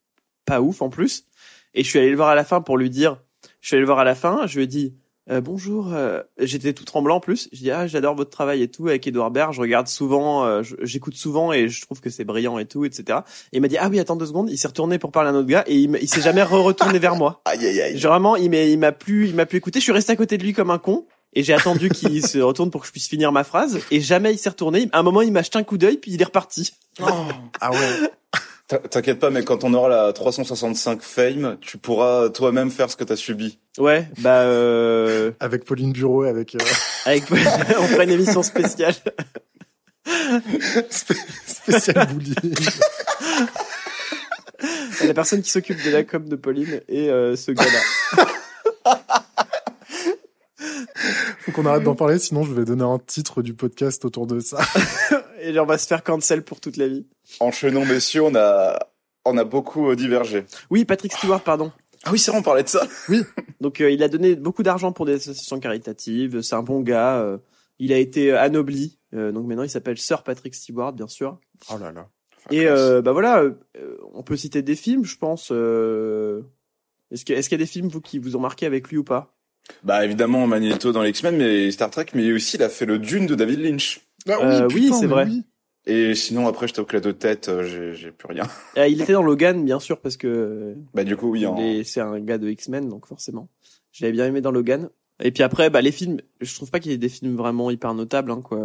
[0.45, 1.25] pas ouf en plus
[1.73, 3.21] et je suis allé le voir à la fin pour lui dire
[3.59, 4.93] je suis allé le voir à la fin je lui ai dit
[5.29, 8.69] euh, bonjour euh, j'étais tout tremblant en plus je dis ah j'adore votre travail et
[8.69, 12.23] tout avec Edouard Baird je regarde souvent euh, j'écoute souvent et je trouve que c'est
[12.23, 13.19] brillant et tout etc
[13.51, 15.33] et il m'a dit ah oui attends deux secondes il s'est retourné pour parler à
[15.33, 17.97] un autre gars et il, il s'est jamais re-retourné vers moi Aïe aïe aïe.
[17.97, 19.79] Vraiment, il m'a, il m'a plus, il m'a plus écouté.
[19.79, 21.05] Je suis resté à côté de lui comme un con.
[21.35, 23.79] Et j'ai attendu qu'il se retourne pour que je puisse finir ma phrase.
[23.91, 24.89] Et jamais il s'est retourné.
[24.93, 26.73] À un moment, il m'a jeté un coup d'œil, puis il est reparti.
[27.61, 28.09] Ah ouais.
[28.67, 32.95] T'in- T'inquiète pas, mais quand on aura la 365 Fame, tu pourras toi-même faire ce
[32.95, 33.59] que t'as subi.
[33.77, 36.59] Ouais, bah, euh, Avec Pauline Bureau, avec euh,
[37.05, 38.95] avec, on fera une émission spéciale.
[40.89, 42.55] spé- spécial bullying.
[45.05, 48.25] La personne qui s'occupe de la com de Pauline et euh, ce gars-là.
[51.39, 54.39] Faut qu'on arrête d'en parler, sinon je vais donner un titre du podcast autour de
[54.39, 54.59] ça.
[55.41, 57.05] Et on va se faire cancel pour toute la vie.
[57.39, 58.79] Enchaînons, messieurs, on a,
[59.25, 60.45] on a beaucoup euh, divergé.
[60.69, 61.71] Oui, Patrick Stewart, pardon.
[62.05, 62.87] Ah oui, c'est vrai, on parlait de ça.
[63.61, 66.41] Donc euh, il a donné beaucoup d'argent pour des associations caritatives.
[66.41, 67.17] C'est un bon gars.
[67.17, 67.37] euh,
[67.77, 68.97] il a été anobli.
[69.13, 71.37] euh, donc maintenant il s'appelle Sir Patrick Stewart, bien sûr.
[71.73, 72.07] Oh là là.
[72.51, 75.49] Et euh, bah voilà, euh, on peut citer des films, je pense.
[75.51, 76.41] euh,
[77.11, 78.97] Est-ce que- est-ce qu'il y a des films vous qui vous ont marqué avec lui
[78.97, 79.34] ou pas?
[79.83, 82.99] Bah évidemment Magneto dans les X-Men, mais Star Trek, mais aussi il a fait le
[82.99, 84.01] Dune de David Lynch.
[84.27, 85.25] Ah Euh, oui, c'est vrai.
[85.25, 85.43] oui.
[85.87, 88.43] Et sinon après je t'avoue que la de tête, euh, j'ai j'ai plus rien.
[88.77, 91.55] Euh, Il était dans Logan, bien sûr, parce que Bah du coup oui, en...
[91.57, 93.49] il est- c'est un gars de X-Men, donc forcément.
[93.91, 94.89] Je l'avais bien aimé dans Logan.
[95.23, 97.71] Et puis après, bah les films, je trouve pas qu'il y ait des films vraiment
[97.71, 98.59] hyper notables, hein, quoi.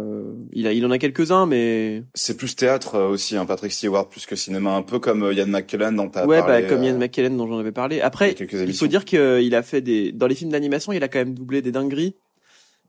[0.51, 4.09] Il a, il en a quelques-uns, mais c'est plus théâtre euh, aussi, hein, Patrick Stewart,
[4.09, 6.63] plus que cinéma, un peu comme euh, Ian McKellen dont t'as ouais, parlé.
[6.63, 8.01] bah comme euh, Ian McKellen dont j'en avais parlé.
[8.01, 11.19] Après, il faut dire qu'il a fait des dans les films d'animation, il a quand
[11.19, 12.15] même doublé des dingueries.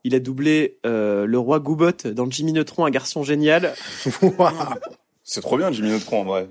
[0.04, 3.74] Il a doublé euh, le roi Goobot dans Jimmy Neutron, un garçon génial.
[5.22, 6.48] C'est trop bien Jimmy Neutron en vrai.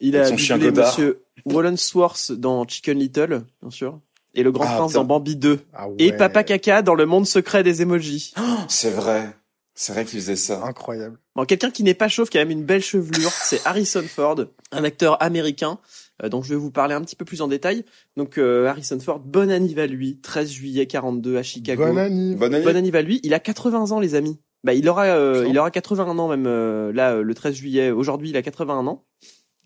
[0.00, 0.88] Il Avec a son chien doublé Godard.
[0.88, 4.00] Monsieur Wallensworth dans Chicken Little, bien sûr,
[4.36, 6.16] et le Grand Ah, Prince dans Bambi 2, Ah et ouais.
[6.16, 8.32] Papa Caca dans Le Monde secret des emojis.
[8.68, 9.36] C'est vrai.
[9.74, 10.62] C'est vrai qu'il faisait ça.
[10.64, 11.18] Incroyable.
[11.34, 14.36] Bon, quelqu'un qui n'est pas chauve, qui a même une belle chevelure, c'est Harrison Ford,
[14.72, 15.78] un acteur américain
[16.22, 17.84] euh, dont je vais vous parler un petit peu plus en détail.
[18.16, 21.84] Donc euh, Harrison Ford, bonne anniv à lui, 13 juillet 42 à Chicago.
[21.84, 22.34] Bonne année.
[22.36, 22.64] Bonne année.
[22.64, 24.38] Bonne anniv à lui, il a 80 ans les amis.
[24.66, 27.90] Bah il aura euh, il aura 81 ans même euh, là euh, le 13 juillet.
[27.92, 29.04] Aujourd'hui, il a 81 ans.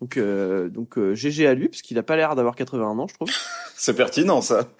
[0.01, 3.07] Donc euh, donc euh, GG à lui parce qu'il a pas l'air d'avoir 81 ans,
[3.07, 3.29] je trouve.
[3.75, 4.67] C'est pertinent ça.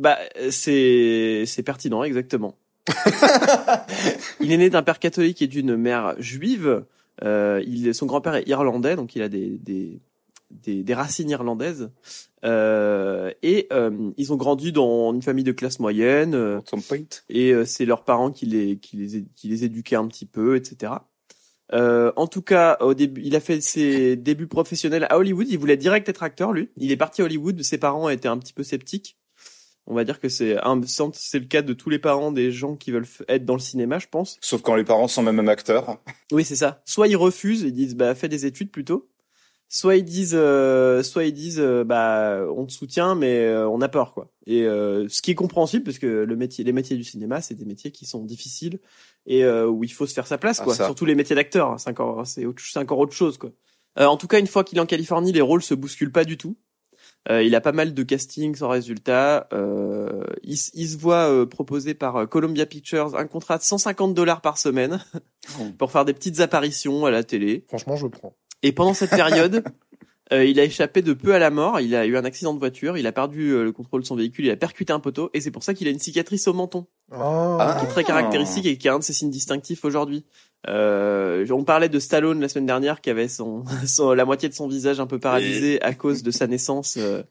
[0.00, 0.16] Bah
[0.50, 2.54] c'est c'est pertinent exactement.
[4.40, 6.84] il est né d'un père catholique et d'une mère juive.
[7.24, 9.98] Euh, il son grand-père est irlandais donc il a des des
[10.50, 11.90] des, des racines irlandaises.
[12.44, 16.34] Euh, et euh, ils ont grandi dans une famille de classe moyenne.
[16.34, 16.60] euh,
[17.28, 20.56] et euh, c'est leurs parents qui les qui les qui les éduquaient un petit peu,
[20.56, 20.92] etc.
[21.72, 25.46] Euh, en tout cas, au début, il a fait ses débuts professionnels à Hollywood.
[25.48, 26.70] Il voulait direct être acteur, lui.
[26.76, 27.62] Il est parti à Hollywood.
[27.62, 29.16] Ses parents étaient un petit peu sceptiques.
[29.90, 30.56] On va dire que c'est
[31.14, 33.98] c'est le cas de tous les parents des gens qui veulent être dans le cinéma,
[33.98, 34.36] je pense.
[34.42, 35.98] Sauf quand les parents sont même acteurs.
[36.30, 36.82] Oui, c'est ça.
[36.84, 39.08] Soit ils refusent, ils disent bah fais des études plutôt.
[39.70, 43.82] Soit ils disent, euh, soit ils disent euh, bah on te soutient mais euh, on
[43.82, 44.30] a peur quoi.
[44.46, 47.54] Et euh, ce qui est compréhensible parce que le métier, les métiers du cinéma, c'est
[47.54, 48.80] des métiers qui sont difficiles
[49.26, 50.74] et euh, où il faut se faire sa place Ah, quoi.
[50.74, 52.46] Surtout les métiers d'acteur, hein, c'est encore c'est
[52.78, 53.50] encore autre chose quoi.
[53.98, 56.24] Euh, en tout cas, une fois qu'il est en Californie, les rôles se bousculent pas
[56.24, 56.56] du tout.
[57.30, 59.48] Euh, il a pas mal de castings sans résultat.
[59.52, 64.40] Euh, il, il se voit euh, proposer par Columbia Pictures un contrat de 150 dollars
[64.40, 65.04] par semaine
[65.78, 67.64] pour faire des petites apparitions à la télé.
[67.68, 68.34] Franchement, je prends.
[68.62, 69.62] Et pendant cette période,
[70.32, 71.80] euh, il a échappé de peu à la mort.
[71.80, 72.96] Il a eu un accident de voiture.
[72.98, 74.44] Il a perdu euh, le contrôle de son véhicule.
[74.46, 75.30] Il a percuté un poteau.
[75.34, 77.76] Et c'est pour ça qu'il a une cicatrice au menton, Ah.
[77.78, 80.24] qui est très caractéristique et qui est un de ses signes distinctifs aujourd'hui.
[80.68, 84.54] Euh, on parlait de Stallone la semaine dernière, qui avait son, son- la moitié de
[84.54, 86.96] son visage un peu paralysé à cause de sa naissance.
[86.98, 87.22] euh,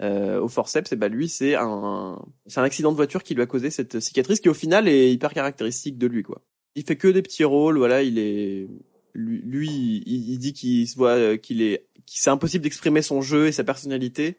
[0.00, 3.42] euh, au forceps, et bah lui c'est un c'est un accident de voiture qui lui
[3.42, 6.42] a causé cette cicatrice qui au final est hyper caractéristique de lui quoi.
[6.74, 8.66] Il fait que des petits rôles, voilà, il est
[9.14, 13.00] lui, lui il, il dit qu'il se voit euh, qu'il est qu'il c'est impossible d'exprimer
[13.02, 14.36] son jeu et sa personnalité.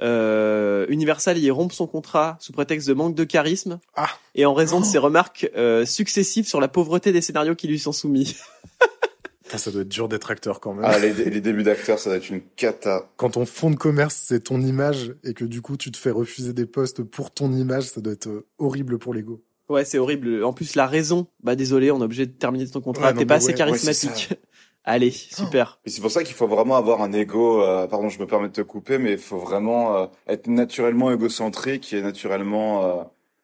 [0.00, 4.08] Euh, Universal y rompt son contrat sous prétexte de manque de charisme Ah.
[4.36, 4.88] et en raison de Oh.
[4.88, 8.36] ses remarques euh, successives sur la pauvreté des scénarios qui lui sont soumis.
[9.42, 10.84] Putain, ça doit être dur d'être acteur quand même.
[10.86, 13.10] Ah, les, les débuts d'acteur, ça doit être une cata.
[13.16, 16.10] Quand ton fond de commerce c'est ton image et que du coup tu te fais
[16.10, 19.42] refuser des postes pour ton image, ça doit être euh, horrible pour l'ego.
[19.68, 20.44] Ouais, c'est horrible.
[20.44, 23.08] En plus, la raison, bah désolé, on est obligé de terminer ton contrat.
[23.08, 24.34] Ouais, T'es pas assez ouais, ouais, c'est charismatique.
[24.84, 25.78] Allez, super.
[25.84, 27.62] Et c'est pour ça qu'il faut vraiment avoir un ego.
[27.62, 31.10] euh, pardon, je me permets de te couper, mais il faut vraiment euh, être naturellement
[31.12, 33.02] égocentrique et naturellement euh,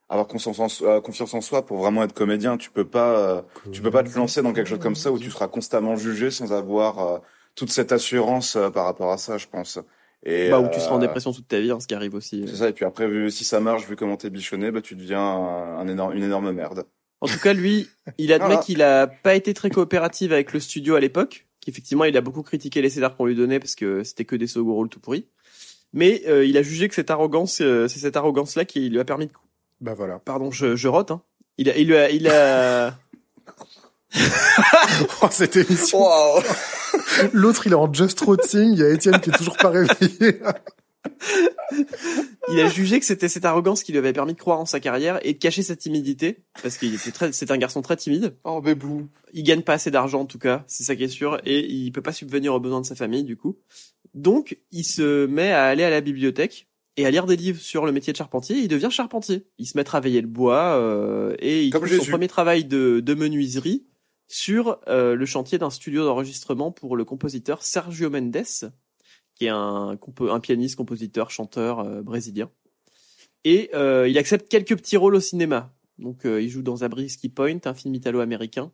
[0.08, 2.56] avoir confiance en, soi- euh, confiance en soi pour vraiment être comédien.
[2.56, 5.18] Tu peux pas, euh, tu peux pas te lancer dans quelque chose comme ça où
[5.18, 7.18] tu seras constamment jugé sans avoir euh,
[7.54, 9.78] toute cette assurance par rapport à ça, je pense.
[10.24, 12.14] Et, bah, où tu euh, seras en dépression toute ta vie, hein, ce qui arrive
[12.14, 12.44] aussi.
[12.48, 12.68] C'est ça.
[12.68, 15.78] Et puis après, vu, si ça marche, vu comment t'es bichonné, bah tu deviens un,
[15.78, 16.86] un énorme, une énorme merde.
[17.20, 18.60] En tout cas, lui, il admet Voilà.
[18.62, 21.46] qu'il a pas été très coopératif avec le studio à l'époque.
[21.60, 24.46] Qu'effectivement, il a beaucoup critiqué les scénars qu'on lui donnait parce que c'était que des
[24.46, 25.26] second rôles tout pourris.
[25.94, 29.04] Mais euh, il a jugé que cette arrogance, euh, c'est cette arrogance-là qui lui a
[29.04, 29.32] permis de.
[29.80, 30.18] Bah voilà.
[30.18, 31.10] Pardon, je, je rote.
[31.10, 31.22] Hein.
[31.56, 32.98] Il a, il a, il a.
[35.22, 35.98] Oh, cette émission.
[37.32, 40.40] L'autre il est en just rotting, il y a Étienne qui est toujours pas réveillé.
[42.50, 44.80] il a jugé que c'était cette arrogance qui lui avait permis de croire en sa
[44.80, 48.36] carrière et de cacher sa timidité parce qu'il était très, c'est un garçon très timide.
[48.44, 49.08] Oh bébou.
[49.32, 51.90] Il gagne pas assez d'argent en tout cas, c'est ça qui est sûr, et il
[51.90, 53.58] peut pas subvenir aux besoins de sa famille du coup.
[54.14, 57.86] Donc il se met à aller à la bibliothèque et à lire des livres sur
[57.86, 58.56] le métier de charpentier.
[58.56, 59.46] Et il devient charpentier.
[59.58, 62.64] Il se met à travailler le bois euh, et il Comme trouve son premier travail
[62.64, 63.84] de, de menuiserie
[64.26, 68.44] sur euh, le chantier d'un studio d'enregistrement pour le compositeur Sergio Mendes,
[69.34, 72.50] qui est un, compo- un pianiste, compositeur, chanteur euh, brésilien.
[73.44, 75.72] Et euh, il accepte quelques petits rôles au cinéma.
[75.98, 78.72] Donc euh, il joue dans Zabriskie Point, un film italo-américain,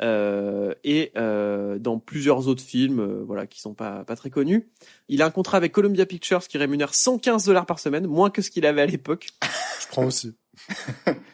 [0.00, 4.70] euh, et euh, dans plusieurs autres films, euh, voilà, qui sont pas pas très connus.
[5.08, 8.40] Il a un contrat avec Columbia Pictures qui rémunère 115 dollars par semaine, moins que
[8.42, 9.28] ce qu'il avait à l'époque.
[9.80, 10.32] Je prends aussi.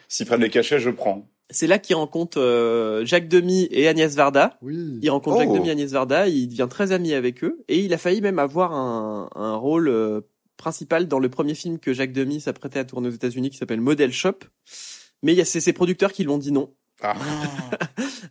[0.07, 1.29] S'ils prennent les cachets, je prends.
[1.51, 4.57] C'est là qu'il rencontre euh, Jacques Demy et Agnès Varda.
[4.61, 4.99] Oui.
[5.01, 5.39] Il rencontre Oh.
[5.39, 8.21] Jacques Demy et Agnès Varda, il devient très ami avec eux, et il a failli
[8.21, 10.21] même avoir un, un rôle euh,
[10.57, 13.81] principal dans le premier film que Jacques Demy s'apprêtait à tourner aux États-Unis, qui s'appelle
[13.81, 14.35] Model Shop.
[15.23, 16.73] Mais il y a ses, ses producteurs qui l'ont dit non.
[17.01, 17.15] Ah.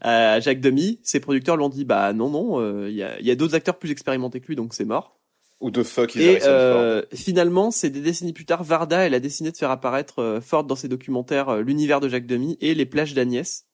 [0.00, 3.26] À Jacques Demy, ses producteurs l'ont dit bah non non, euh, il y a, il
[3.26, 5.17] y a d'autres acteurs plus expérimentés que lui, donc c'est mort.
[5.60, 6.52] Ou de fuck, ils Et Harrison Ford.
[6.52, 10.40] euh, finalement, c'est des décennies plus tard, Varda, elle a décidé de faire apparaître euh,
[10.40, 13.64] Ford dans ses documentaires euh, l'univers de Jacques Demy et les plages d'Agnès.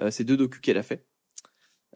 [0.00, 1.04] Euh, c'est deux docus qu'elle a fait.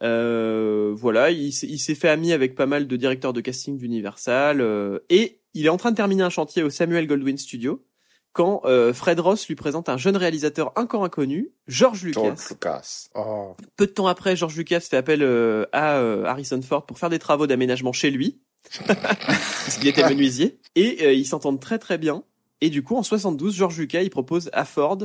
[0.03, 3.77] Euh, voilà, il, s'est- il s'est fait ami avec pas mal de directeurs de casting
[3.77, 7.85] d'Universal euh, et il est en train de terminer un chantier au Samuel Goldwyn Studio
[8.33, 12.21] quand euh, Fred Ross lui présente un jeune réalisateur encore inconnu, George Lucas.
[12.21, 13.07] George Lucas.
[13.13, 13.55] Oh.
[13.75, 17.09] Peu de temps après, George Lucas fait appel euh, à euh, Harrison Ford pour faire
[17.09, 18.41] des travaux d'aménagement chez lui,
[18.87, 22.23] parce qu'il était menuisier, et euh, ils s'entendent très très bien.
[22.61, 24.97] Et du coup, en 72, George Lucas il propose à Ford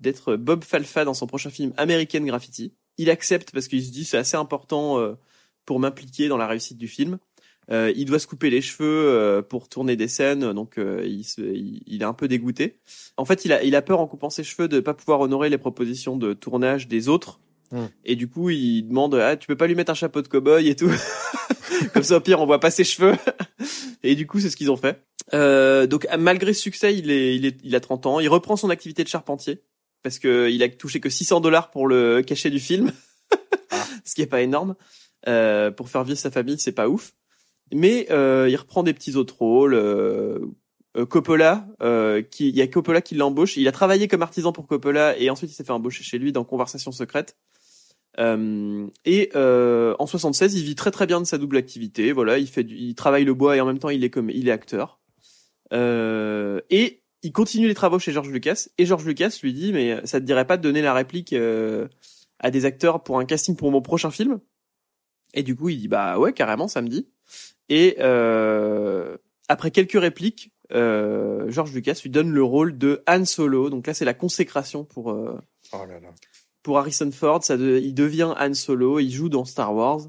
[0.00, 2.72] d'être Bob Falfa dans son prochain film American Graffiti.
[2.98, 5.14] Il accepte parce qu'il se dit c'est assez important euh,
[5.66, 7.18] pour m'impliquer dans la réussite du film.
[7.70, 11.22] Euh, il doit se couper les cheveux euh, pour tourner des scènes, donc euh, il,
[11.24, 12.80] se- il, il est un peu dégoûté.
[13.16, 15.50] En fait, il a, il a peur en coupant ses cheveux de pas pouvoir honorer
[15.50, 17.38] les propositions de tournage des autres.
[17.70, 17.86] Hmm.
[18.04, 20.66] Et du coup, il demande ah tu peux pas lui mettre un chapeau de cow-boy
[20.68, 20.90] et tout?
[21.92, 23.16] Comme ça, au pire, on voit pas ses cheveux.
[24.02, 25.02] et du coup, c'est ce qu'ils ont fait.
[25.34, 28.20] Euh, donc, malgré ce succès, il est, il est, il a 30 ans.
[28.20, 29.62] Il reprend son activité de charpentier
[30.02, 32.92] parce que il a touché que 600 dollars pour le cachet du film,
[34.04, 34.74] ce qui est pas énorme.
[35.28, 37.12] Euh, pour faire vivre sa famille, c'est pas ouf.
[37.72, 39.74] Mais euh, il reprend des petits autres rôles.
[39.74, 40.38] Euh,
[40.96, 43.56] euh, Coppola, euh, qui, il y a Coppola qui l'embauche.
[43.56, 46.32] Il a travaillé comme artisan pour Coppola et ensuite il s'est fait embaucher chez lui
[46.32, 47.36] dans Conversation secrète.
[48.20, 52.12] Euh, et euh, en 76, il vit très très bien de sa double activité.
[52.12, 54.30] Voilà, il fait, du, il travaille le bois et en même temps il est comme,
[54.30, 55.00] il est acteur.
[55.72, 58.68] Euh, et il continue les travaux chez George Lucas.
[58.78, 61.88] Et George Lucas lui dit, mais ça te dirait pas de donner la réplique euh,
[62.38, 64.40] à des acteurs pour un casting pour mon prochain film?
[65.32, 67.08] Et du coup, il dit, bah ouais, carrément, ça me dit.
[67.68, 69.16] Et euh,
[69.48, 73.70] après quelques répliques, George Lucas lui donne le rôle de Han Solo.
[73.70, 76.12] Donc là, c'est la consécration pour Oh là là.
[76.62, 77.42] Pour Harrison Ford.
[77.44, 78.98] Ça de- il devient Han Solo.
[79.00, 80.00] Il joue dans Star Wars.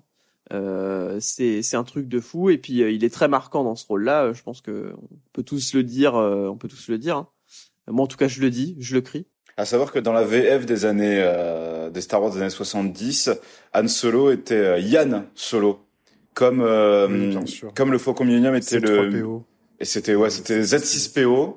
[0.53, 2.49] Euh, c'est c'est un truc de fou.
[2.49, 4.25] Et puis euh, il est très marquant dans ce rôle-là.
[4.25, 6.15] Euh, Je pense que on peut tous le dire.
[6.15, 7.17] euh, on peut tous le dire.
[7.17, 7.27] hein.
[7.87, 9.25] Moi, en tout cas, je le dis, je le crie.
[9.57, 13.29] À savoir que dans la VF des années euh, des Star Wars des années 70,
[13.73, 15.79] Han Solo était euh, Yann Solo,
[16.33, 19.43] comme euh, Oui, comme le Faucon Millennium était le 3PO.
[19.79, 21.55] Et c'était ouais, c'était Z6PO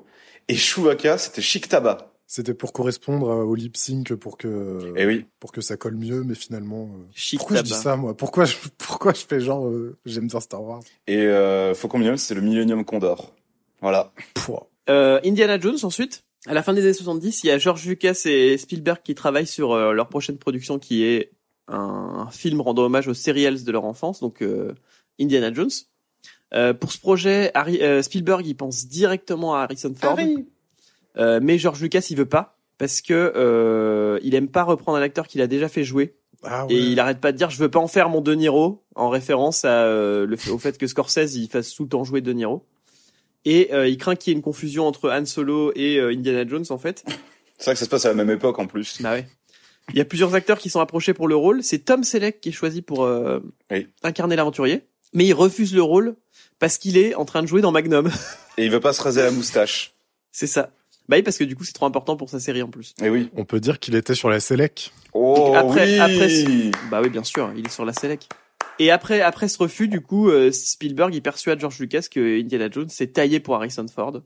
[0.48, 2.13] et Chewbacca, c'était Chic Tabac.
[2.36, 5.24] C'était pour correspondre euh, au lip sync pour que Et oui.
[5.38, 6.90] pour que ça colle mieux, mais finalement.
[6.92, 8.16] euh, Chic pourquoi je dis ça moi?
[8.16, 10.82] Pourquoi je pourquoi je fais genre euh, j'aime bien Star Wars?
[11.06, 13.32] Et euh, Faucon c'est le Millennium Condor.
[13.80, 14.12] Voilà.
[14.34, 14.66] Pouah.
[14.90, 16.24] Euh, Indiana Jones ensuite.
[16.48, 19.46] À la fin des années 70, il y a George Lucas et Spielberg qui travaillent
[19.46, 21.30] sur euh, leur prochaine production qui est
[21.68, 24.74] un, un film rendant hommage aux serials de leur enfance, donc euh,
[25.20, 25.70] Indiana Jones.
[26.52, 30.18] Euh, pour ce projet, Harry, euh, Spielberg il pense directement à Harrison Ford,
[31.16, 35.02] Euh, mais George Lucas il veut pas parce que euh, il aime pas reprendre un
[35.02, 36.74] acteur qu'il a déjà fait jouer Ah ouais.
[36.74, 39.08] et il arrête pas de dire je veux pas en faire mon De Niro en
[39.10, 42.20] référence à, euh, le fait, au fait que Scorsese il fasse tout le temps jouer
[42.20, 42.66] De Niro.
[43.44, 46.46] Et euh, il craint qu'il y ait une confusion entre Han Solo et euh, Indiana
[46.48, 47.04] Jones en fait.
[47.58, 49.00] C'est vrai que ça se passe à la même époque en plus.
[49.02, 49.26] Bah ouais.
[49.90, 51.62] Il y a plusieurs acteurs qui sont approchés pour le rôle.
[51.62, 53.86] C'est Tom Selleck qui est choisi pour euh, Oui.
[54.02, 54.80] incarner l'aventurier,
[55.12, 56.16] mais il refuse le rôle
[56.58, 58.10] parce qu'il est en train de jouer dans Magnum.
[58.56, 59.92] Et il veut pas se raser la moustache.
[60.32, 60.70] C'est ça.
[61.08, 62.94] Bah oui, parce que du coup c'est trop important pour sa série en plus.
[63.02, 63.30] Et oui.
[63.36, 64.92] On peut dire qu'il était sur la Selec.
[65.12, 65.98] Oh Après- oui.
[66.00, 68.28] après, Bah oui, bien sûr, il est sur la Selleck.
[68.78, 72.68] Et après, après ce refus, du coup, euh, Spielberg il persuade George Lucas que Indiana
[72.70, 74.20] Jones s'est taillé pour Harrison Ford.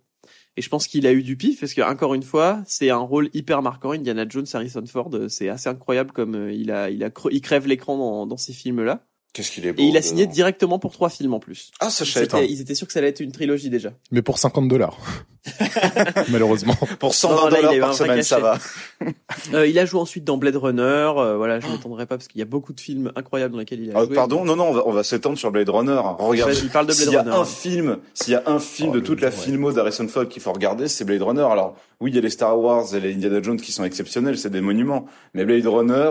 [0.56, 2.96] Et je pense qu'il a eu du pif parce que encore une fois, c'est un
[2.98, 3.92] rôle hyper marquant.
[3.92, 7.40] Indiana Jones, Harrison Ford, euh, c'est assez incroyable comme euh, il a, il a, il
[7.40, 9.04] crève l'écran dans, dans ces films-là.
[9.34, 9.82] Qu'est-ce qu'il est beau.
[9.82, 11.70] Et il a signé directement pour trois films en plus.
[11.80, 13.90] Ah, ça je ils étaient sûrs que ça allait être une trilogie déjà.
[14.10, 14.96] Mais pour 50 dollars.
[16.30, 16.74] Malheureusement.
[16.98, 18.58] Pour Non, 120 là, il a dollars par semaine, ça va.
[19.54, 20.82] Euh, il a joué ensuite dans Blade Runner.
[20.82, 23.80] euh, voilà, je m'étendrai pas parce qu'il y a beaucoup de films incroyables dans lesquels
[23.80, 24.14] il a Ah, joué.
[24.14, 26.00] pardon, non, non, on va, on va s'étendre sur Blade Runner.
[26.18, 26.50] Regarde.
[26.50, 27.36] Vas-y, parle de Blade S'il y a Runner.
[27.36, 29.34] un film, s'il y a un film Oh, de toute la ouais.
[29.34, 31.42] filmo d'Harrison Ford qu'il faut regarder, c'est Blade Runner.
[31.48, 34.36] Alors, oui, il y a les Star Wars et les Indiana Jones qui sont exceptionnels,
[34.36, 35.06] c'est des monuments.
[35.34, 36.10] Mais Blade Runner,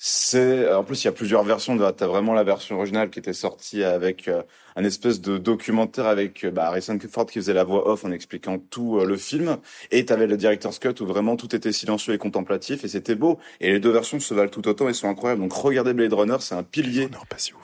[0.00, 1.74] c'est, en plus, il y a plusieurs versions.
[1.74, 4.42] de- T'as vraiment la version originale qui était sortie avec euh,
[4.76, 8.12] un espèce de documentaire avec euh, bah, Harrison Ford qui faisait la voix off en
[8.12, 9.58] expliquant tout euh, le film.
[9.90, 13.38] Et t'avais le director's cut où vraiment tout était silencieux et contemplatif et c'était beau.
[13.60, 15.40] Et les deux versions se valent tout autant et sont incroyables.
[15.40, 17.08] Donc, regardez Blade Runner, c'est un pilier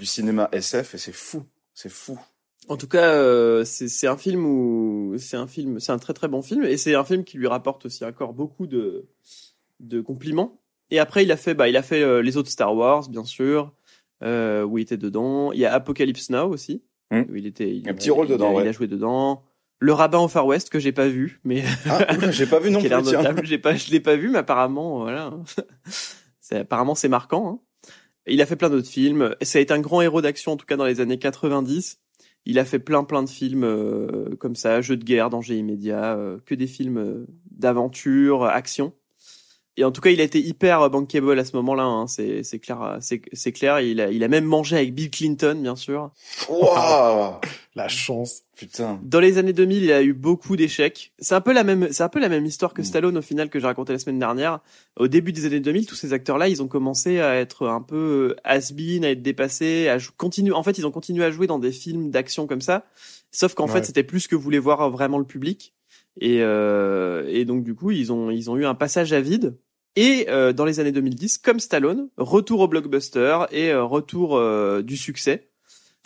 [0.01, 1.45] du cinéma SF et c'est fou.
[1.73, 2.19] C'est fou.
[2.69, 6.15] En tout cas, euh, c'est c'est un film où c'est un film, c'est un très
[6.15, 9.07] très bon film et c'est un film qui lui rapporte aussi encore beaucoup de
[9.81, 10.59] de compliments.
[10.91, 13.25] Et après, il a fait, bah, il a fait euh, les autres Star Wars, bien
[13.25, 13.73] sûr,
[14.23, 15.53] euh, où il était dedans.
[15.53, 17.23] Il y a Apocalypse Now aussi, Hmm.
[17.31, 17.69] où il était.
[17.75, 18.69] Il, Un petit rôle il dedans, Il ouais.
[18.69, 19.43] a joué dedans.
[19.81, 22.81] Le rabbin au Far West que j'ai pas vu, mais Ah, j'ai pas vu non
[22.81, 22.89] plus.
[23.47, 25.33] J'ai pas, je l'ai pas vu, mais apparemment, voilà.
[26.41, 27.49] c'est, apparemment, c'est marquant.
[27.49, 27.91] hein.
[28.27, 29.35] Il a fait plein d'autres films.
[29.43, 31.99] Ça a été un grand héros d'action, en tout cas dans les années 90.
[32.47, 36.15] Il a fait plein, plein de films euh, comme ça, jeux de guerre, danger immédiat,
[36.17, 38.93] euh, que des films euh, d'aventure, action.
[39.77, 41.83] Et en tout cas, il a été hyper bankable à ce moment-là.
[41.83, 42.07] Hein.
[42.07, 43.81] C'est, c'est clair, euh, c'est, c'est clair.
[43.81, 46.11] Il a, il a même mangé avec Bill Clinton, bien sûr.
[46.49, 47.35] Waouh
[47.75, 48.43] La chance.
[48.57, 49.01] Putain.
[49.03, 51.13] Dans les années 2000, il a eu beaucoup d'échecs.
[51.19, 52.85] C'est un peu la même, c'est un peu la même histoire que Mm.
[52.85, 54.61] Stallone au final que j'ai raconté la semaine dernière.
[54.97, 58.37] Au début des années 2000, tous ces acteurs-là, ils ont commencé à être un peu
[58.45, 60.53] has-been, à être dépassés, à continuer.
[60.53, 62.85] En fait, ils ont continué à jouer dans des films d'action comme ça.
[63.33, 63.73] Sauf qu'en Ouais.
[63.73, 65.75] fait, c'était plus ce que voulait voir vraiment le public.
[66.21, 69.59] Et, euh, et donc du coup, ils ont, ils ont eu un passage à vide.
[69.97, 74.83] Et euh, dans les années 2010, comme Stallone, retour au blockbuster et euh, retour euh,
[74.83, 75.51] du succès.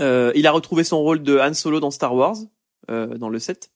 [0.01, 2.37] Euh, il a retrouvé son rôle de Han Solo dans Star Wars,
[2.89, 3.71] dans le 7.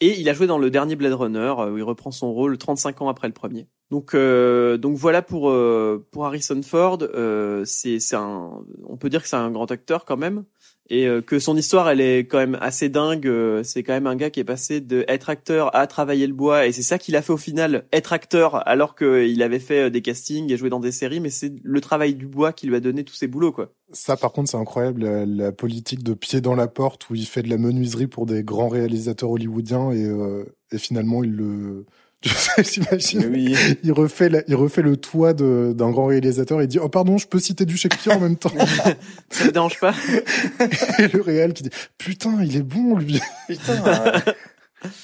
[0.00, 3.02] Et il a joué dans le dernier Blade Runner, où il reprend son rôle 35
[3.02, 3.66] ans après le premier.
[3.90, 6.98] Donc, euh, donc voilà pour euh, pour Harrison Ford.
[7.02, 10.44] Euh, c'est c'est un, on peut dire que c'est un grand acteur quand même,
[10.88, 13.26] et euh, que son histoire elle est quand même assez dingue.
[13.26, 16.32] Euh, C'est quand même un gars qui est passé de être acteur à travailler le
[16.32, 19.84] bois, et c'est ça qu'il a fait au final, être acteur alors qu'il avait fait
[19.84, 22.66] euh, des castings et joué dans des séries, mais c'est le travail du bois qui
[22.66, 23.72] lui a donné tous ses boulots quoi.
[23.92, 27.26] Ça, par contre, c'est incroyable, la, la politique de pied dans la porte où il
[27.26, 31.86] fait de la menuiserie pour des grands réalisateurs hollywoodiens et, euh, et finalement, il le...
[32.22, 33.54] Tu sais, j'imagine, oui.
[33.84, 36.88] il refait, la- il refait le toit de- d'un grand réalisateur et il dit, oh
[36.88, 38.50] pardon, je peux citer du Shakespeare en même temps.
[39.30, 39.94] Ça ne dérange pas
[40.98, 43.20] et le réel qui dit, putain, il est bon, lui.
[43.46, 43.82] Putain.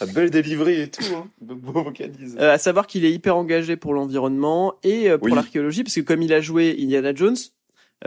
[0.01, 1.27] La belle délivrerie et tout, hein.
[1.41, 2.37] Beau vocalise.
[2.39, 5.35] Euh, à savoir qu'il est hyper engagé pour l'environnement et euh, pour Oui.
[5.35, 7.37] l'archéologie, parce que comme il a joué Indiana Jones,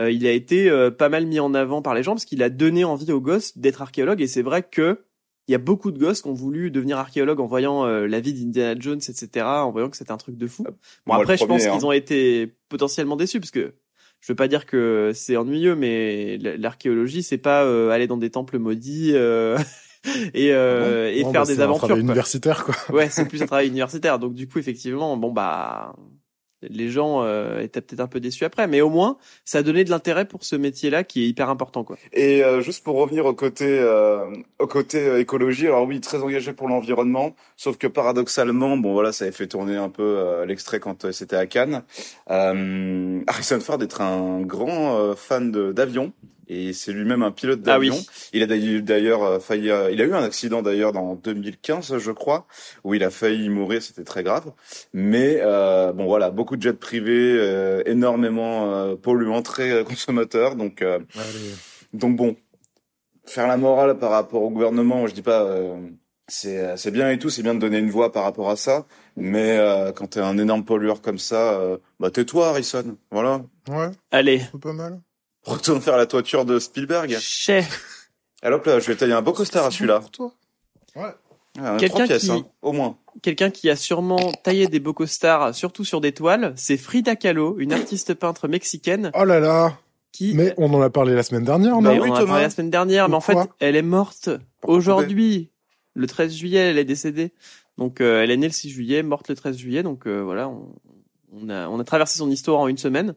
[0.00, 2.42] euh, il a été euh, pas mal mis en avant par les gens, parce qu'il
[2.42, 4.20] a donné envie aux gosses d'être archéologue.
[4.22, 5.00] Et c'est vrai que
[5.48, 8.20] il y a beaucoup de gosses qui ont voulu devenir archéologue en voyant euh, la
[8.20, 10.64] vie d'Indiana Jones, etc., en voyant que c'était un truc de fou.
[10.64, 10.72] Bon,
[11.06, 11.76] Moi, le après, je pense premier, hein.
[11.78, 13.74] qu'ils ont été potentiellement déçus, parce que
[14.20, 18.30] je veux pas dire que c'est ennuyeux, mais l'archéologie, c'est pas euh, aller dans des
[18.30, 19.56] temples maudits euh,
[20.34, 21.86] et, euh, et Non, faire bah, des c'est un aventures.
[21.88, 22.10] travail quoi.
[22.12, 22.74] universitaire, quoi.
[22.92, 24.18] Ouais, c'est plus un travail universitaire.
[24.18, 25.94] Donc du coup, effectivement, bon bah,
[26.70, 29.84] les gens euh, étaient peut-être un peu déçus après, mais au moins ça a donné
[29.84, 31.96] de l'intérêt pour ce métier-là qui est hyper important quoi.
[32.12, 34.26] Et euh, juste pour revenir au côté euh,
[34.58, 39.12] au côté euh, écologie, alors oui, très engagé pour l'environnement, sauf que paradoxalement, bon voilà,
[39.12, 41.82] ça avait fait tourner un peu euh, l'extrait quand euh, c'était à Cannes.
[42.28, 46.12] Harrison Ford est un grand fan de- d'avion
[46.48, 47.88] et c'est lui-même un pilote Ah oui.
[47.88, 48.04] d'avion.
[48.32, 52.12] Il a d'ailleurs- euh, failli, euh, il a eu un accident d'ailleurs dans 2015, je
[52.12, 52.46] crois,
[52.84, 54.52] où il a failli mourir, c'était très grave.
[54.92, 60.82] Mais euh, bon voilà, beaucoup de jets privés, euh, énormément euh, polluants, très consommateurs, donc.
[60.82, 60.98] euh,
[61.92, 62.36] donc bon,
[63.24, 65.76] faire la morale par rapport au gouvernement, je dis pas, euh,
[66.28, 68.86] c'est c'est bien et tout, c'est bien de donner une voix par rapport à ça,
[69.16, 73.42] mais euh, quand t'es un énorme pollueur comme ça, euh, bah tais-toi Harrison, voilà.
[73.68, 75.00] Ouais, Allez, c'est pas mal.
[75.46, 77.16] Retourne faire la toiture de Spielberg.
[77.20, 77.64] chez
[78.42, 80.00] Alors là, je vais tailler un beau costard à celui-là.
[80.00, 80.32] pour toi.
[80.96, 81.02] Ouais.
[81.58, 82.98] Ah, Quelqu'un trois pièces, qui- hein, au moins.
[83.22, 87.56] quelqu'un qui a sûrement taillé des beaux costards, surtout sur des toiles, c'est Frida Kahlo,
[87.58, 89.78] une artiste peintre mexicaine Oh là là.
[90.12, 92.16] qui Mais on en a parlé la semaine dernière, Bah Mais non oui, on en
[92.16, 94.28] a parlé la semaine dernière, mais en fait, elle est morte
[94.64, 95.50] aujourd'hui.
[95.94, 97.32] Le 13 juillet, elle est décédée.
[97.78, 99.82] Donc, euh, elle est née le 6 juillet, morte le 13 juillet.
[99.82, 100.74] Donc, euh, voilà, on,
[101.32, 103.14] on a, on a traversé son histoire en une semaine.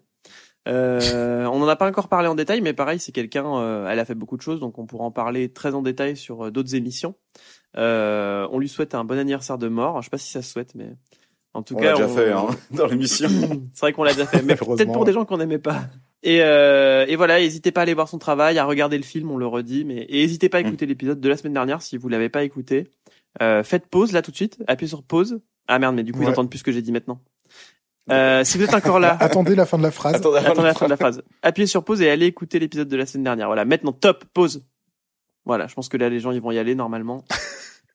[0.67, 3.99] Euh, on n'en a pas encore parlé en détail, mais pareil, c'est quelqu'un, euh, elle
[3.99, 6.51] a fait beaucoup de choses, donc on pourra en parler très en détail sur euh,
[6.51, 7.15] d'autres émissions.
[7.77, 10.01] Euh, on lui souhaite un bon anniversaire de mort.
[10.01, 10.89] Je sais pas si ça se souhaite, mais
[11.53, 13.29] en tout On cas, l'a déjà on- fait hein, dans l'émission.
[13.73, 15.81] c'est vrai qu'on l'a déjà fait, mais peut-être pour des gens qu'on n'aimait pas.
[16.21, 19.31] Et, euh, et voilà, n'hésitez pas à aller voir son travail, à regarder le film,
[19.31, 21.95] on le redit, mais et n'hésitez pas à écouter l'épisode de la semaine dernière si
[21.97, 22.89] vous l'avez pas écouté.
[23.41, 25.39] Euh, faites pause là tout de suite, appuyez sur pause.
[25.67, 27.21] Ah merde, mais du coup ils entendent plus ce que j'ai dit maintenant.
[28.11, 30.15] Euh, si vous êtes encore là, Attendez la fin de la phrase.
[30.15, 31.21] Attendez, attendez la fin de la phrase.
[31.41, 33.47] Appuyez sur pause et allez écouter l'épisode de la semaine dernière.
[33.47, 34.63] Voilà, maintenant top pause.
[35.45, 37.25] Voilà, je pense que là les gens ils vont y aller normalement.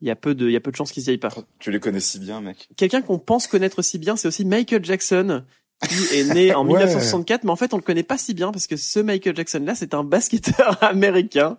[0.00, 1.30] Il y a peu de, il y a peu de chances qu'ils y aillent pas.
[1.58, 2.68] Tu les connais si bien, mec.
[2.76, 5.44] Quelqu'un qu'on pense connaître si bien, c'est aussi Michael Jackson,
[5.88, 6.80] qui est né en Ouais.
[6.84, 9.62] 1964, mais en fait on le connaît pas si bien parce que ce Michael Jackson
[9.64, 11.58] là, c'est un basketteur américain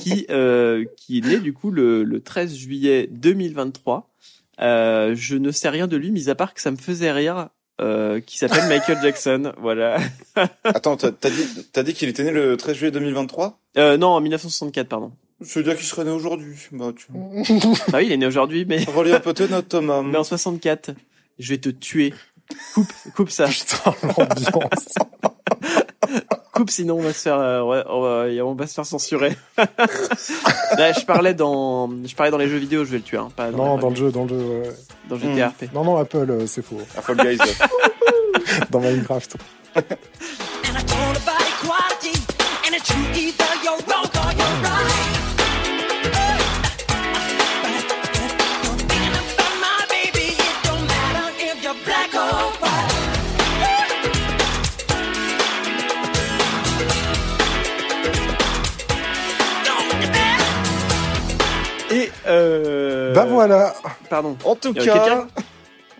[0.00, 4.08] qui euh, qui est né du coup le, le 13 juillet 2023.
[4.60, 7.48] Euh, je ne sais rien de lui, mis à part que ça me faisait rire.
[7.78, 9.98] Euh, qui s'appelle Michael Jackson, voilà.
[10.64, 14.08] Attends, t'as t'as dit, t'as dit qu'il était né le 13 juillet 2023 Euh, non,
[14.08, 15.12] en 1964, pardon.
[15.42, 16.56] Je veux dire qu'il serait né aujourd'hui.
[16.72, 17.06] Bah, tu...
[17.92, 20.00] Ah oui, il est né aujourd'hui, mais, Relis un peu tes notes, Thomas.
[20.00, 20.92] mais en 64.
[21.38, 22.14] Je vais te tuer.
[22.72, 23.46] Coupe, coupe ça.
[23.46, 24.94] Putain, l'ambiance.
[26.56, 29.36] Coupe sinon on va se faire euh, ouais, on, va, on va se faire censurer.
[29.56, 33.28] Là, je parlais dans je parlais dans les jeux vidéo, je vais le tuer hein,
[33.34, 34.36] pas dans, non, dans le jeu, dans le jeu.
[34.36, 34.70] ouais.
[35.08, 35.72] dans GTA RP.
[35.74, 36.80] Non, non, Apple, euh, c'est faux.
[36.96, 37.38] Ah, Fall Guys.
[38.70, 39.36] Dans Minecraft.
[63.16, 63.74] Bah voilà.
[64.10, 64.36] pardon.
[64.44, 65.42] En tout Il y a quelqu'un cas.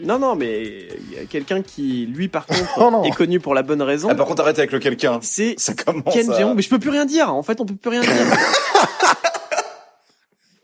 [0.01, 3.55] Non non, mais il y a quelqu'un qui lui par contre Oh est connu pour
[3.55, 4.09] la bonne raison.
[4.11, 5.19] Ah, par contre, arrête avec le quelqu'un.
[5.23, 6.39] c'est Ça commence Ken à...
[6.39, 7.35] Jeong, mais je peux plus rien dire.
[7.35, 8.11] En fait, on peut plus rien dire.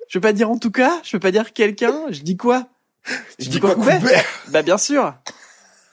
[0.08, 2.66] je peux pas dire en tout cas, je peux pas dire quelqu'un, je dis quoi?
[3.38, 4.02] Je dis quoi, Coubert?
[4.48, 5.14] Bah bien sûr.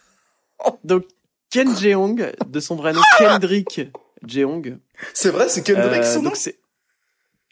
[0.84, 1.06] Donc
[1.50, 3.82] Ken Jeong, de son vrai nom Kendrick
[4.28, 4.78] Jeong.
[5.14, 6.60] C'est vrai, c'est Kendrick, Euh, son nom donc c'est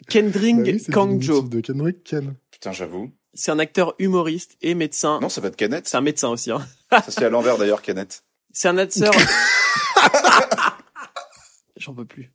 [0.10, 1.42] Kendrick Bah oui, Kangjo.
[1.44, 2.36] de Kendrick Ken.
[2.58, 3.12] Putain, j'avoue.
[3.36, 5.20] C'est un acteur humoriste et médecin.
[5.22, 5.88] Non, ça peut être Kenneth.
[5.88, 6.50] C'est un médecin aussi.
[6.50, 6.66] Hein.
[6.90, 8.24] Ça se à l'envers, d'ailleurs, Kenneth.
[8.52, 9.14] C'est un acteur.
[11.78, 12.34] J'en peux plus.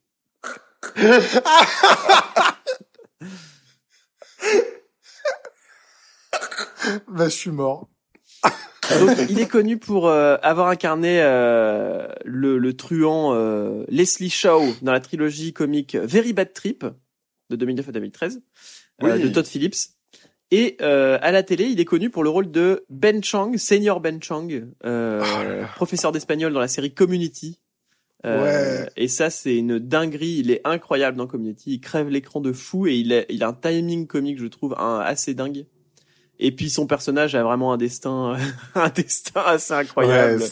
[7.08, 7.88] Bah, je suis mort.
[8.90, 14.62] Donc, il est connu pour euh, avoir incarné euh, le, le truand euh, Leslie Shaw
[14.82, 16.84] dans la trilogie comique Very Bad Trip
[17.50, 18.40] de 2009 à 2013
[19.02, 19.20] euh, Oui.
[19.20, 19.74] de Todd Phillips.
[20.54, 24.00] Et euh, à la télé, il est connu pour le rôle de Ben Chang, senior
[24.00, 24.48] Ben Chang,
[24.84, 25.66] euh, Oh là là.
[25.74, 27.58] professeur d'espagnol dans la série Community.
[28.26, 28.88] Euh, Ouais.
[28.96, 30.36] Et ça, c'est une dinguerie.
[30.40, 31.72] Il est incroyable dans Community.
[31.72, 34.74] Il crève l'écran de fou et il a, il a un timing comique, je trouve,
[34.78, 35.64] un, assez dingue.
[36.38, 38.36] Et puis son personnage a vraiment un destin,
[38.74, 40.42] un destin assez incroyable.
[40.42, 40.48] Ouais,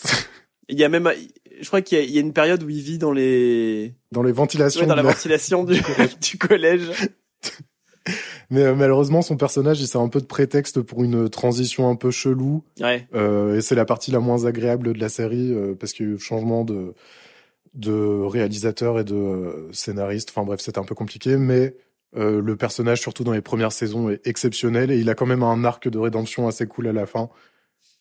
[0.70, 1.12] Il y a même,
[1.60, 4.32] je crois qu'il y, y a une période où il vit dans les, dans les
[4.32, 4.80] ventilations.
[4.80, 5.78] ouais, dans la ventilation du,
[6.22, 6.88] du collège.
[8.50, 11.94] Mais euh, malheureusement, son personnage, il sert un peu de prétexte pour une transition un
[11.94, 12.64] peu chelou.
[12.80, 13.06] Ouais.
[13.14, 16.10] Euh, et c'est la partie la moins agréable de la série euh, parce qu'il y
[16.10, 16.94] a eu changement de
[17.74, 20.30] de réalisateur et de euh, scénariste.
[20.30, 21.76] Enfin bref, c'était un peu compliqué, mais
[22.16, 25.42] euh, le personnage, surtout dans les premières saisons, est exceptionnel et il a quand même
[25.42, 27.30] un arc de rédemption assez cool à la fin.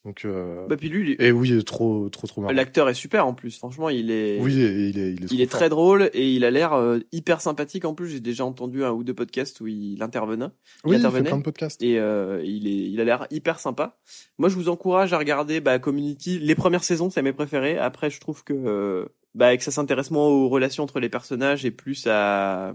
[0.06, 0.66] Donc, euh...
[0.68, 2.54] Bah, puis lui, il- et oui, il est trop, trop, trop marrant.
[2.54, 3.58] l'acteur est super en plus.
[3.58, 4.40] Franchement, il est.
[4.40, 7.42] Oui, il est, il est, Il est très drôle et il a l'air euh, hyper
[7.42, 8.08] sympathique en plus.
[8.08, 10.46] J'ai déjà entendu un ou deux podcasts où il intervenait.
[10.46, 10.52] Oui,
[10.86, 11.30] il fait intervenait.
[11.30, 11.84] plein de podcasts.
[11.84, 14.00] et euh, il est il a l'air hyper sympa.
[14.38, 17.78] Moi je vous encourage à regarder bah, Community les premières saisons, c'est mes préférés.
[17.78, 21.66] Après je trouve que euh, bah que ça s'intéresse moins aux relations entre les personnages
[21.66, 22.74] et plus à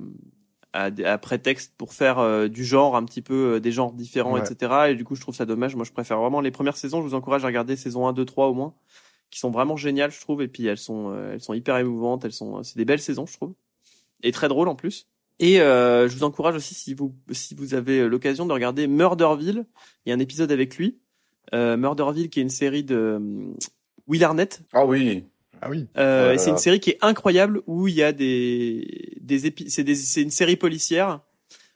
[0.74, 4.34] à, à prétexte pour faire euh, du genre un petit peu euh, des genres différents
[4.34, 4.40] Ouais.
[4.40, 4.72] etc.
[4.90, 5.74] Et du coup je trouve ça dommage.
[5.76, 7.00] Moi je préfère vraiment les premières saisons.
[7.00, 8.74] Je vous encourage à regarder saison 1, 2, 3 au moins
[9.30, 12.24] qui sont vraiment géniales je trouve et puis elles sont euh, elles sont hyper émouvantes.
[12.24, 13.54] Elles sont c'est des belles saisons je trouve
[14.22, 15.06] et très drôles en plus.
[15.40, 19.66] Et euh, je vous encourage aussi si vous si vous avez l'occasion de regarder Murderville.
[20.04, 20.98] Il y a un épisode avec lui.
[21.52, 23.52] Euh, Murderville qui est une série de euh,
[24.06, 24.62] Will Arnett.
[24.72, 25.24] Ah oui.
[25.62, 25.86] Ah oui.
[25.96, 29.68] Euh, Oh c'est une série qui est incroyable où il y a des des épi-
[29.68, 31.20] c'est des c'est une série policière.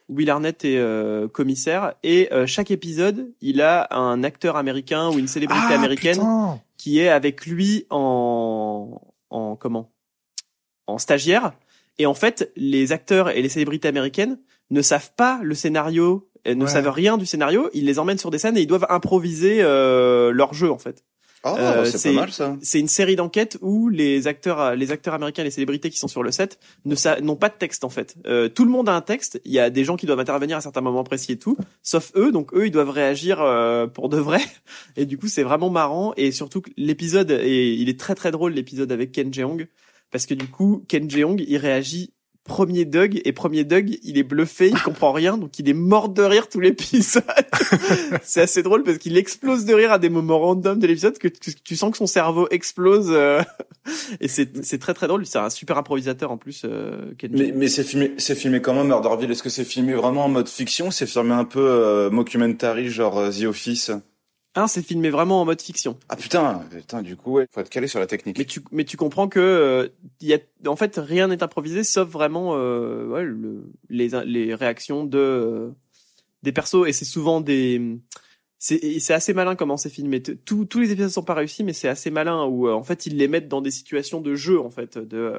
[0.09, 5.09] où Will Arnett est euh, commissaire et euh, chaque épisode il a un acteur américain
[5.11, 9.01] ou une célébrité Ah, américaine putain qui est avec lui en
[9.31, 9.91] en comment?
[10.87, 11.53] En stagiaire
[11.99, 14.39] et en fait les acteurs et les célébrités américaines
[14.71, 16.71] ne savent pas le scénario ne Ouais.
[16.71, 20.31] savent rien du scénario ils les emmènent sur des scènes et ils doivent improviser euh,
[20.33, 21.05] leur jeu en fait
[21.47, 22.57] Euh, c'est pas mal ça.
[22.63, 26.23] c'est une série d'enquêtes où les acteurs les acteurs américains les célébrités qui sont sur
[26.23, 28.17] le set ne n'ont pas de texte en fait.
[28.27, 29.41] Euh, tout le monde a un texte.
[29.45, 32.13] Il y a des gens qui doivent intervenir à certains moments précis et tout sauf
[32.17, 32.33] eux.
[32.33, 34.41] Donc eux ils doivent réagir euh, pour de vrai.
[34.97, 36.13] Et du coup c'est vraiment marrant.
[36.17, 39.69] Et surtout l'épisode est il est très très drôle l'épisode avec Ken Jeong.
[40.11, 42.13] Parce que du coup Ken Jeong il réagit
[42.49, 46.09] premier Doug et premier Doug il est bluffé il comprend rien donc il est mort
[46.09, 47.23] de rire tout l'épisode
[48.23, 51.29] c'est assez drôle parce qu'il explose de rire à des moments random de l'épisode que
[51.29, 53.41] tu, sens que son cerveau explose euh,
[54.21, 55.27] et c'est très très drôle.
[55.27, 59.31] C'est un super improvisateur en plus euh, Mais, mais c'est filmé, c'est filmé comment Murderville
[59.31, 63.19] Est-ce que c'est filmé vraiment en mode fiction C'est filmé un peu euh, mockumentary, genre
[63.19, 63.91] euh, The Office?
[64.67, 65.99] C'est filmé vraiment en mode fiction.
[66.09, 68.39] Ah putain, putain, du coup, ouais, faut être calé sur la technique.
[68.39, 69.89] mais tu mais tu comprends que euh,
[70.21, 75.05] y a en fait rien n'est improvisé sauf vraiment euh, ouais, le, les les réactions
[75.05, 75.71] de euh,
[76.43, 76.87] des persos.
[76.87, 77.99] Et c'est souvent des
[78.59, 80.21] c'est assez malin comment c'est filmé.
[80.23, 82.83] T- tous tous les épisodes sont pas réussis mais c'est assez malin où euh, en
[82.83, 85.35] fait ils les mettent dans des situations de jeu en fait de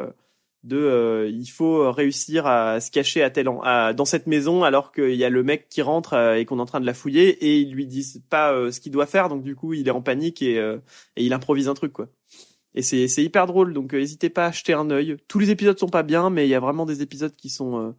[0.64, 4.92] de euh, il faut réussir à se cacher à tel à, dans cette maison alors
[4.92, 6.94] qu'il y a le mec qui rentre euh, et qu'on est en train de la
[6.94, 9.30] fouiller et ils lui disent pas euh, ce qu'il doit faire.
[9.30, 10.78] Donc du coup il est en panique et euh,
[11.16, 12.10] et il improvise un truc quoi.
[12.76, 13.74] Et c'est c'est hyper drôle.
[13.74, 15.16] Donc euh, n'hésitez pas à jeter un œil.
[15.30, 17.80] Tous les épisodes sont pas bien mais il y a vraiment des épisodes qui sont
[17.80, 17.92] euh,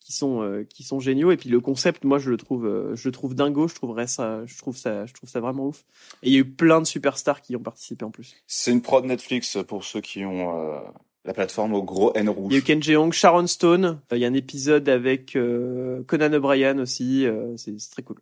[0.00, 1.30] qui sont qui sont géniaux.
[1.30, 3.68] Et puis le concept moi je le trouve je le trouve dingo.
[3.68, 5.84] Je trouverais ça je trouve ça je trouve ça vraiment ouf.
[6.24, 8.34] Et il y a eu plein de superstars qui ont participé en plus.
[8.48, 10.82] C'est une prod Netflix pour ceux qui ont
[11.28, 12.48] la plateforme au gros N rouge.
[12.50, 15.36] il y a eu Ken Jeong Sharon Stone euh, il y a un épisode avec
[15.36, 18.16] euh, Conan O'Brien aussi euh, c'est très cool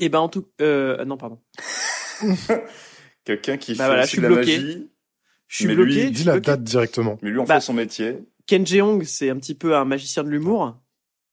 [0.00, 1.38] et ben en tout euh, non pardon
[3.24, 4.56] Quelqu'un qui Bah fait voilà, je suis de la bloqué.
[4.58, 4.90] magie.
[5.48, 6.46] je suis Mais bloqué lui, suis la bloqué.
[6.46, 7.18] date directement.
[7.22, 8.18] Mais lui, en Bah, fait son métier.
[8.46, 10.76] Ken Jeong c'est un petit peu un magicien de l'humour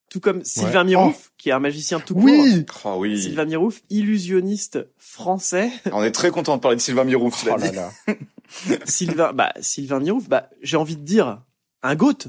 [0.09, 0.85] tout comme Sylvain Ouais.
[0.91, 3.21] Mirouf qui est un magicien tout court Oui Ah oui.
[3.21, 5.69] Sylvain Mirouf, illusionniste français.
[5.91, 7.45] On est très content de parler de Sylvain Mirouf.
[7.49, 7.75] Oh là dit.
[7.75, 7.91] là.
[8.85, 11.41] Sylvain, bah, Sylvain Mirouf, bah, j'ai envie de dire,
[11.83, 12.27] un goth.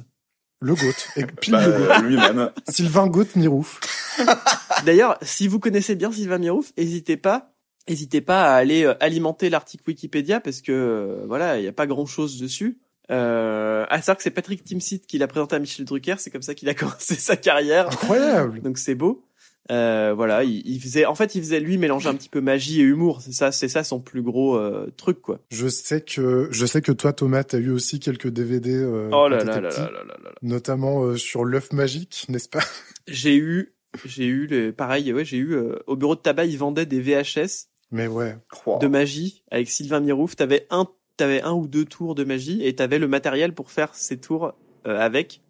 [0.60, 0.92] Le GOAT.
[1.16, 2.00] Et pile Bah, le GOAT.
[2.02, 2.50] lui-même.
[2.68, 3.80] Sylvain Goat Mirouf.
[4.86, 7.52] D'ailleurs, si vous connaissez bien Sylvain Mirouf, n'hésitez pas,
[7.88, 11.72] n'hésitez pas à aller euh, alimenter l'article Wikipédia parce que, euh, voilà, il n'y a
[11.72, 12.78] pas grand chose dessus.
[13.10, 16.42] Euh, à savoir que c'est Patrick Timsit qui l'a présenté à Michel Drucker, c'est comme
[16.42, 17.88] ça qu'il a commencé sa carrière.
[17.88, 18.62] Incroyable.
[18.62, 19.24] Donc c'est beau.
[19.72, 22.80] Euh, voilà, il, il faisait, en fait, il faisait lui mélanger un petit peu magie
[22.80, 23.22] et humour.
[23.22, 25.40] C'est ça, c'est ça son plus gros euh, truc, quoi.
[25.50, 29.10] Je sais que je sais que toi Thomas t'as eu aussi quelques DVD euh, Oh
[29.10, 30.30] quand là t'étais là là petit, là là là là.
[30.42, 32.60] notamment sur l'œuf magique, n'est-ce pas?
[33.08, 36.58] J'ai eu, j'ai eu les, pareil, ouais, j'ai eu euh, au bureau de tabac, ils
[36.58, 38.36] vendaient des VHS Mais ouais.
[38.80, 40.36] De magie avec Sylvain Mirouf.
[40.36, 43.94] T'avais un, t'avais un ou deux tours de magie et t'avais le matériel pour faire
[43.94, 44.54] ces tours
[44.86, 45.42] euh, avec.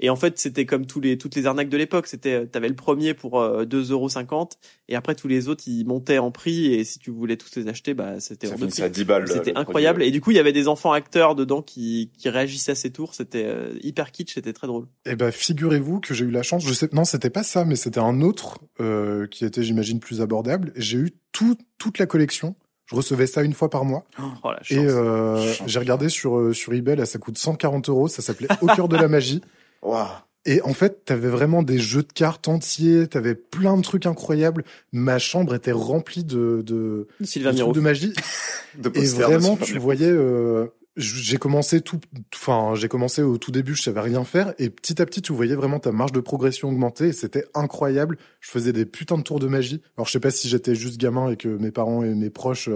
[0.00, 2.06] Et en fait, c'était comme tous les toutes les arnaques de l'époque.
[2.06, 4.52] C'était, euh, t'avais le premier pour euh, 2,50€
[4.88, 7.68] et après tous les autres ils montaient en prix et si tu voulais tous les
[7.68, 8.82] acheter, bah c'était hors de prix.
[8.82, 9.28] à 10 balles.
[9.28, 10.08] C'était le incroyable produit.
[10.08, 12.90] et du coup il y avait des enfants acteurs dedans qui qui réagissaient à ces
[12.90, 13.14] tours.
[13.14, 14.86] C'était euh, hyper kitsch, c'était très drôle.
[15.04, 16.64] Eh ben figurez-vous que j'ai eu la chance.
[16.66, 20.22] Je sais non c'était pas ça, mais c'était un autre euh, qui était j'imagine plus
[20.22, 20.72] abordable.
[20.76, 22.56] J'ai eu tout toute la collection.
[22.86, 24.04] Je recevais ça une fois par mois.
[24.18, 24.70] Oh la chance.
[24.72, 28.08] Et euh, j'ai regardé sur euh, sur eBay là ça coûte 140 euros.
[28.08, 29.42] Ça s'appelait Au cœur de la magie.
[29.82, 30.06] Waouh.
[30.46, 34.64] Et en fait, t'avais vraiment des jeux de cartes entiers, t'avais plein de trucs incroyables.
[34.90, 37.76] Ma chambre était remplie de, de, Sylvain de trucs Mirouf.
[37.76, 38.12] de magie.
[38.78, 41.98] De Et de vraiment, tu voyais, euh, j'ai commencé tout,
[42.32, 45.32] enfin, j'ai commencé au tout début, je savais rien faire, et petit à petit, tu
[45.32, 48.16] voyais vraiment ta marge de progression augmenter, et c'était incroyable.
[48.38, 49.82] Je faisais des putains de tours de magie.
[49.96, 52.70] Alors, je sais pas si j'étais juste gamin et que mes parents et mes proches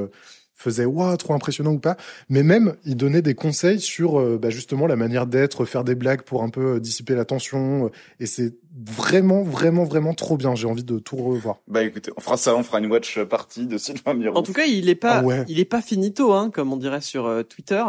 [0.55, 1.96] faisaient waouh, trop impressionnant ou pas,
[2.28, 5.94] mais même, ils donnaient des conseils sur, euh, bah, justement, la manière d'être, faire des
[5.94, 7.88] blagues pour un peu euh, dissiper la tension, euh,
[8.20, 8.55] et c'est
[8.86, 10.55] vraiment, vraiment, vraiment trop bien.
[10.55, 11.57] J'ai envie de tout revoir.
[11.68, 14.36] Bah écoutez, on fera ça, on fera une watch party de Sylvain Miro.
[14.36, 15.44] En tout cas, il est pas, Ah ouais.
[15.48, 17.82] il est pas finito, hein, comme on dirait sur euh, Twitter.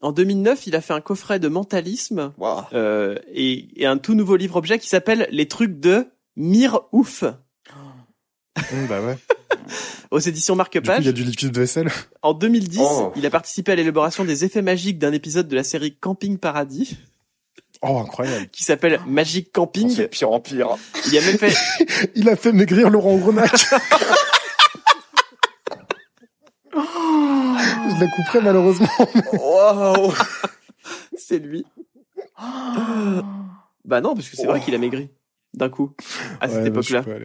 [0.00, 2.62] En 2009, il a fait un coffret de mentalisme Waouh.
[2.74, 6.06] euh, et, et un tout nouveau livre objet qui s'appelle Les trucs de
[6.36, 7.24] Mire Ouf
[8.72, 9.16] Hum, bah ouais.
[10.10, 11.06] aux éditions Marque coup, il y a Page.
[11.14, 11.90] du liquide de vaisselle.
[12.22, 13.12] En 2010, Oh.
[13.16, 16.96] il a participé à l'élaboration des effets magiques d'un épisode de la série Camping Paradis
[17.82, 18.48] Oh, incroyable.
[18.50, 19.90] qui s'appelle Magic Oh, Camping.
[19.90, 20.68] C'est pire en pire.
[21.10, 21.54] Il a même fait,
[22.14, 23.52] Il a fait maigrir Laurent Grenac.
[26.74, 28.88] Je la couperai malheureusement.
[29.32, 30.12] Waouh.
[31.16, 31.64] c'est lui.
[33.84, 35.10] Bah non, parce que c'est vrai qu'il a maigri
[35.52, 35.92] d'un coup
[36.40, 37.18] à cette Ouais, bah, je suis époque-là.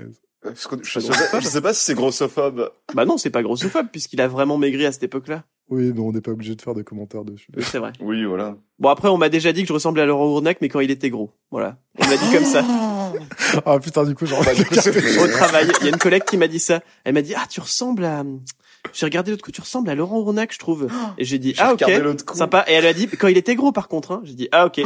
[0.43, 2.71] Je, sais pas, je sais pas si c'est grossophobe.
[2.93, 5.43] Bah non, c'est pas grossophobe puisqu'il a vraiment maigri à cette époque-là.
[5.69, 7.47] Oui, mais on n'est pas obligé de faire des commentaires dessus.
[7.55, 7.91] Oui, c'est vrai.
[7.99, 8.55] Oui, voilà.
[8.79, 10.89] Bon après, on m'a déjà dit que je ressemblais à Laurent Ournac, mais quand il
[10.91, 11.31] était gros.
[11.51, 11.77] Voilà.
[11.99, 12.63] On m'a dit comme ça.
[13.65, 15.97] Ah putain, du coup, genre, Bah, du coup, c'est- Au travail, il y a une
[15.97, 16.81] collègue qui m'a dit ça.
[17.03, 18.23] Elle m'a dit ah tu ressembles à.
[18.93, 20.87] J'ai regardé l'autre coup, tu ressembles à Laurent Ournac, je trouve.
[21.17, 21.83] Et j'ai dit J'ai ah ok,
[22.35, 22.63] sympa.
[22.67, 24.11] Et elle a dit quand il était gros par contre.
[24.11, 24.21] Hein.
[24.23, 24.79] J'ai dit ah ok.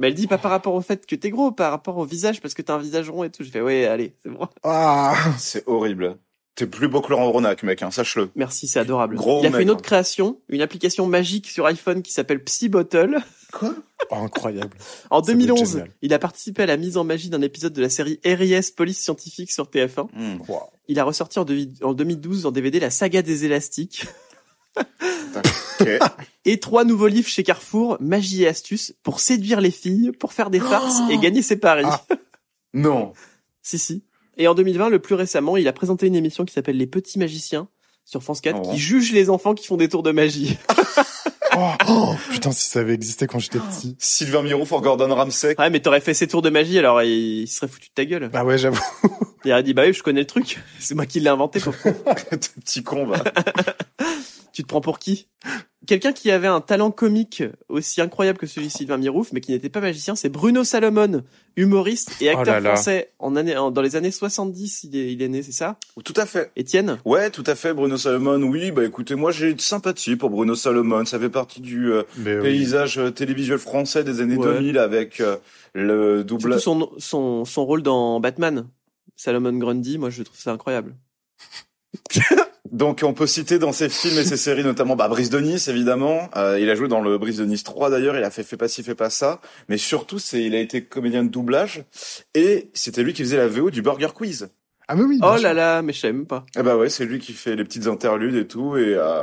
[0.00, 2.40] Mais elle dit pas par rapport au fait que t'es gros, par rapport au visage
[2.40, 3.44] parce que t'as un visage rond et tout.
[3.44, 4.48] J'ai fait ouais allez c'est bon.
[4.64, 6.16] ah, C'est horrible.
[6.54, 8.30] T'es plus beau que Laurent Ronac, mec, hein, sache-le.
[8.34, 9.16] Merci, c'est adorable.
[9.16, 9.82] Gros il a fait une autre hein.
[9.82, 13.18] création, une application magique sur iPhone qui s'appelle Psybottle.
[13.52, 13.74] Quoi?
[14.10, 14.76] Oh, incroyable.
[15.10, 15.90] En Ça doit être 2011, génial.
[16.00, 19.00] il a participé à la mise en magie d'un épisode de la série RIS Police
[19.00, 20.08] Scientifique sur TF1.
[20.14, 20.38] Hmm.
[20.88, 21.46] Il a ressorti en,
[21.82, 24.06] en 2012 en DVD la saga des élastiques
[26.44, 30.50] Et trois nouveaux livres chez Carrefour, Magie et astuces, pour séduire les filles, pour faire
[30.50, 31.84] des farces et gagner ses paris.
[31.86, 32.04] Ah.
[32.74, 33.12] non.
[33.62, 34.04] si, si.
[34.36, 37.18] Et en 2020, le plus récemment, il a présenté une émission qui s'appelle Les Petits
[37.18, 37.68] Magiciens
[38.04, 38.70] sur France 4 Oh.
[38.72, 40.58] qui juge les enfants qui font des tours de magie.
[41.58, 43.96] Oh, oh, putain, si ça avait existé quand j'étais petit.
[43.98, 45.56] Sylvain Miro pour Gordon Ramsay.
[45.58, 48.04] Ouais, mais t'aurais fait ces tours de magie, alors il, il serait foutu de ta
[48.04, 48.28] gueule.
[48.28, 48.80] Bah ouais, j'avoue.
[49.44, 50.60] Il aurait dit, bah oui, je connais le truc.
[50.78, 51.94] C'est moi qui l'ai inventé, pauvre con.
[52.60, 53.24] Petit con, va.
[54.52, 55.28] Tu te prends pour qui?
[55.86, 59.52] Quelqu'un qui avait un talent comique aussi incroyable que celui de Sylvain Mirouf, mais qui
[59.52, 61.24] n'était pas magicien, c'est Bruno Salomon,
[61.56, 62.74] humoriste et acteur Oh là là.
[62.74, 63.12] français.
[63.18, 65.78] En année, en- dans les années 70, il est, il est né, c'est ça?
[66.04, 66.52] Tout à fait.
[66.56, 66.98] Étienne?
[67.06, 68.42] Ouais, tout à fait, Bruno Salomon.
[68.42, 71.04] Oui, bah écoutez, moi j'ai de sympathie pour Bruno Salomon.
[71.06, 72.40] Ça fait partie du euh, oui.
[72.42, 74.52] paysage euh, télévisuel français des années Ouais.
[74.54, 75.36] 2000 avec euh,
[75.72, 76.60] le double.
[76.60, 78.68] Surtout son, son, son rôle dans Batman.
[79.16, 80.94] Salomon Grundy, moi je trouve ça incroyable.
[82.70, 85.68] Donc on peut citer dans ses films et ses séries notamment bah, Brise de Nice
[85.68, 86.28] évidemment.
[86.36, 88.16] Euh, il a joué dans le Brise de Nice 3 d'ailleurs.
[88.16, 89.40] Il a fait Fais pas ci, fais pas ça.
[89.68, 91.84] Mais surtout c'est il a été comédien de doublage
[92.34, 94.50] et c'était lui qui faisait la VO du Burger Quiz.
[94.88, 95.20] Ah, mais oui.
[95.22, 96.44] Oh là là, mais je savais même pas.
[96.58, 99.22] Eh bah ouais, c'est lui qui fait les petites interludes et tout et euh,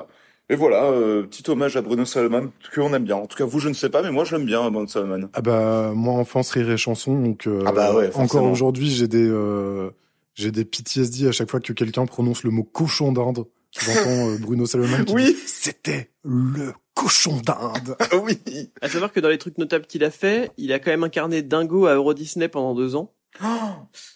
[0.50, 3.18] et voilà, euh, petit hommage à Bruno Salomon qu'on aime bien.
[3.18, 5.30] En tout cas vous je ne sais pas mais moi j'aime bien Bruno Salomon.
[5.34, 9.10] Ah bah moi enfance rire et chanson donc euh, Ah bah ouais, encore aujourd'hui j'ai
[9.10, 9.90] des euh,
[10.38, 13.46] j'ai des PTSD à chaque fois que quelqu'un prononce le mot cochon d'Inde.
[13.80, 15.26] J'entends euh, Bruno Salomon qui Oui.
[15.26, 17.96] dit c'était le cochon d'Inde.
[18.24, 18.40] oui.
[18.82, 21.42] À savoir que dans les trucs notables qu'il a fait, il a quand même incarné
[21.42, 23.14] Dingo à Euro Disney pendant deux ans.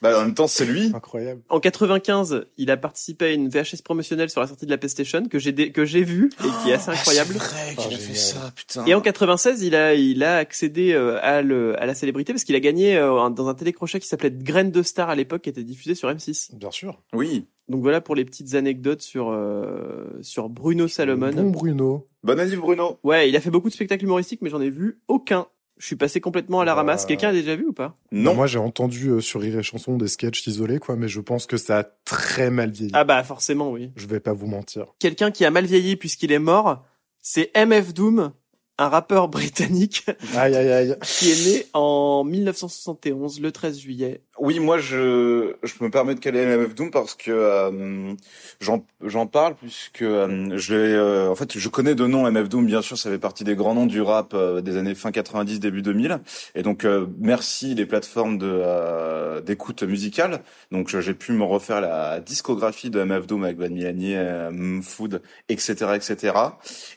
[0.01, 0.91] Bah en même temps c'est lui.
[0.95, 1.41] Incroyable.
[1.49, 5.25] En 95, il a participé à une VHS promotionnelle sur la sortie de la PlayStation
[5.27, 7.35] que j'ai dé- que j'ai vue et qui est assez incroyable.
[7.37, 8.17] Ah, C'est vrai Ah, qu'il a fait génial.
[8.17, 8.85] ça, putain.
[8.85, 12.43] Et en 96, il a il a accédé euh, à, le, à la célébrité parce
[12.43, 15.49] qu'il a gagné euh, dans un télécrochet qui s'appelait Graines de Star à l'époque qui
[15.49, 16.55] était diffusé sur M6.
[16.55, 16.99] Bien sûr.
[17.13, 17.45] Oui.
[17.67, 21.31] Donc voilà pour les petites anecdotes sur euh, sur Bruno Salomon.
[21.31, 22.07] Bon Bruno.
[22.23, 22.97] Bonne année Bruno.
[23.03, 25.45] Ouais, il a fait beaucoup de spectacles humoristiques mais j'en ai vu aucun.
[25.81, 26.81] Je suis passé complètement à la Bah.
[26.81, 27.07] ramasse.
[27.07, 27.97] Quelqu'un a déjà vu ou pas?
[28.11, 28.35] Non.
[28.35, 31.47] Moi j'ai entendu euh, sur Rire et chanson des sketchs isolés quoi mais je pense
[31.47, 32.91] que ça a très mal vieilli.
[32.93, 33.91] Ah bah forcément oui.
[33.95, 34.85] Je vais pas vous mentir.
[34.99, 36.85] Quelqu'un qui a mal vieilli puisqu'il est mort,
[37.19, 38.31] c'est MF Doom,
[38.77, 40.05] un rappeur britannique
[40.35, 40.95] Aïe aïe aïe.
[41.01, 44.21] qui est né en 1971, le 13 juillet.
[44.43, 48.15] Oui, moi je je me permets de caler MF Doom parce que euh,
[48.59, 52.81] j'en parle puisque euh, j'ai euh, en fait je connais de nom MF Doom bien
[52.81, 55.83] sûr ça fait partie des grands noms du rap euh, des années fin 90 début
[55.83, 56.21] 2000
[56.55, 60.41] et donc euh, merci les plateformes de euh, d'écoute musicale.
[60.71, 64.81] Donc je- j'ai pu me refaire la discographie de MF Doom avec Van Milani, euh,
[64.81, 66.33] Food etc etc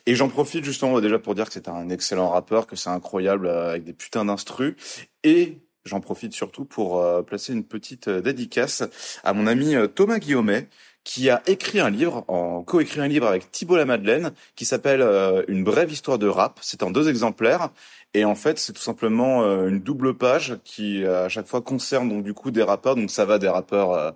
[0.06, 3.48] et j'en profite justement déjà pour dire que c'est un excellent rappeur que c'est incroyable
[3.50, 4.76] avec des putains d'instrus
[5.24, 8.82] et J'en profite surtout pour euh, placer une petite euh, dédicace
[9.22, 10.68] à mon ami euh, Thomas Guillaumet,
[11.04, 15.42] qui a écrit un livre, en coécrit un livre avec Thibault Lamadeleine, qui s'appelle euh,
[15.48, 16.58] Une brève histoire de rap.
[16.62, 17.70] C'est en deux exemplaires.
[18.14, 22.08] Et en fait, c'est tout simplement euh, une double page qui, à chaque fois, concerne
[22.08, 22.96] donc du coup des rappeurs.
[22.96, 24.10] Donc ça va des rappeurs euh,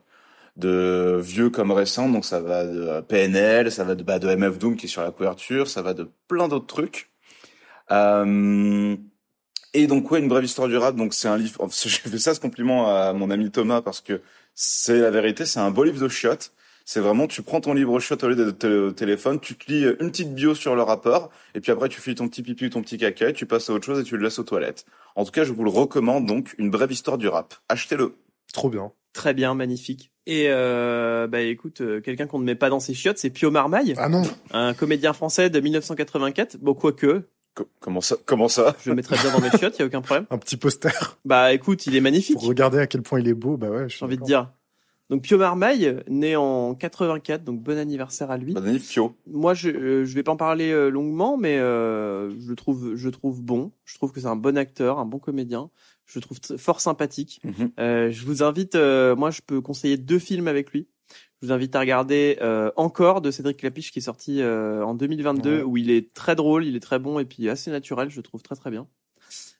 [0.59, 2.09] de vieux comme récents.
[2.09, 4.89] Donc ça va de euh, PNL, ça va de, bah, de MF Doom qui est
[4.89, 7.11] sur la couverture, ça va de plein d'autres trucs.
[7.91, 8.97] Euh,
[9.75, 10.97] et donc ouais, une brève histoire du rap.
[10.97, 11.69] Donc c'est un livre.
[11.85, 14.21] J'ai fait ça ce compliment à mon ami Thomas parce que
[14.55, 15.45] c'est la vérité.
[15.47, 16.53] C'est un beau livre de chiottes.
[16.85, 19.83] C'est vraiment, tu prends ton livre shot au lieu de te- téléphone, tu te lis
[20.01, 22.69] une petite bio sur le rappeur, et puis après tu files ton petit pipi ou
[22.71, 24.87] ton petit caca, et tu passes à autre chose et tu le laisses aux toilettes.
[25.15, 27.53] En tout cas, je vous le recommande donc, une brève histoire du rap.
[27.69, 28.15] Achetez-le.
[28.55, 28.91] Trop bien.
[29.13, 30.13] Très bien, magnifique.
[30.25, 33.51] Et euh, bah écoute, euh, quelqu'un qu'on ne met pas dans ses chiottes, c'est Pio
[33.51, 36.57] Marmaille, Ah non, un comédien français de 1984.
[36.57, 37.29] Bon, quoique,
[37.81, 38.77] comment ça Comment ça?
[38.85, 40.27] Je le mettrais bien dans mes chiottes, y a aucun problème.
[40.31, 42.37] un petit poster Bah écoute, il est magnifique.
[42.37, 43.57] pour regarder à quel point il est beau.
[43.57, 44.51] Bah ouais, J'ai envie de dire.
[45.11, 48.53] Donc Pio Marmaille, né en 84, donc bon anniversaire à lui.
[48.53, 49.15] Bonne année, Pio.
[49.27, 52.95] Moi, je euh, je vais pas en parler euh, longuement, mais euh, je le trouve
[52.95, 53.73] je le trouve bon.
[53.87, 55.71] Je trouve que c'est un bon acteur, un bon comédien.
[56.05, 57.41] Je le trouve fort sympathique.
[57.45, 57.71] Mhm.
[57.81, 60.89] Euh, je vous invite, euh, moi, je peux conseiller deux films avec lui.
[61.41, 64.95] Je vous invite à regarder euh, Encore de Cédric Clapiche qui est sorti euh, en
[64.95, 65.63] 2022, Ouais.
[65.63, 68.11] où il est très drôle, il est très bon et puis assez naturel.
[68.11, 68.87] Je trouve très très bien.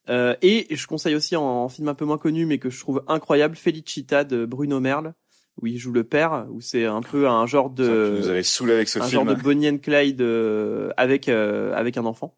[0.09, 2.81] Euh, et je conseille aussi en, en film un peu moins connu, mais que je
[2.81, 5.13] trouve incroyable, Felicita de Bruno Merle,
[5.61, 8.89] où il joue le père, où c'est un peu un genre de avais saoulé avec
[8.89, 9.25] ce un film.
[9.27, 12.37] genre de Bonnie and Clyde euh, avec euh, avec un enfant.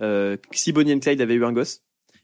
[0.00, 1.82] Euh, si Bonnie and Clyde avait eu un gosse.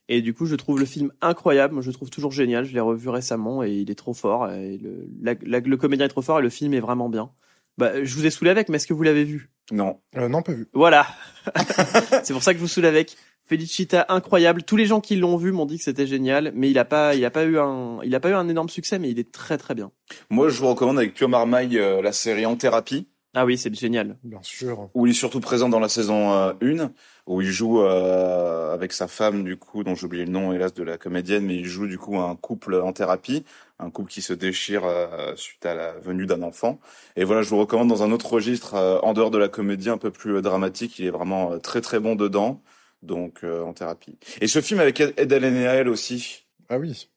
[0.09, 1.75] Et du coup, je trouve le film incroyable.
[1.75, 2.65] Moi, je le trouve toujours génial.
[2.65, 4.51] Je l'ai revu récemment et il est trop fort.
[4.51, 7.31] Et le, la- la- le comédien est trop fort et le film est vraiment bien.
[7.77, 9.51] Bah, je vous ai saoulé avec, mais est-ce que vous l'avez vu?
[9.71, 10.01] Non.
[10.17, 10.67] Euh, non, pas vu.
[10.73, 11.07] Voilà.
[12.25, 13.17] c'est pour ça que je vous saoule avec.
[13.45, 14.63] Felicita, incroyable.
[14.63, 17.15] Tous les gens qui l'ont vu m'ont dit que c'était génial, mais il a pas,
[17.15, 19.33] il a pas eu un, il a pas eu un énorme succès, mais il est
[19.33, 19.91] très très bien.
[20.29, 23.73] Moi, je vous recommande avec Pio Marmaille euh, la série En Thérapie, Ah oui, c'est
[23.75, 24.17] génial.
[24.25, 24.89] Bien sûr.
[24.95, 26.91] où il est surtout présent dans la saison euh, 1,
[27.27, 30.73] où il joue euh, avec sa femme, du coup, dont j'ai oublié le nom, hélas,
[30.73, 33.45] de la comédienne, mais il joue du coup un couple en thérapie,
[33.79, 36.81] un couple qui se déchire euh, suite à la venue d'un enfant.
[37.17, 39.91] Et voilà, je vous recommande dans un autre registre, euh, en dehors de la comédie,
[39.91, 42.63] un peu plus euh, dramatique, il est vraiment euh, très très bon dedans,
[43.03, 44.19] donc euh, en thérapie.
[44.41, 46.47] Et ce film avec Ed- Adèle Haenel aussi.
[46.71, 47.09] Ah oui.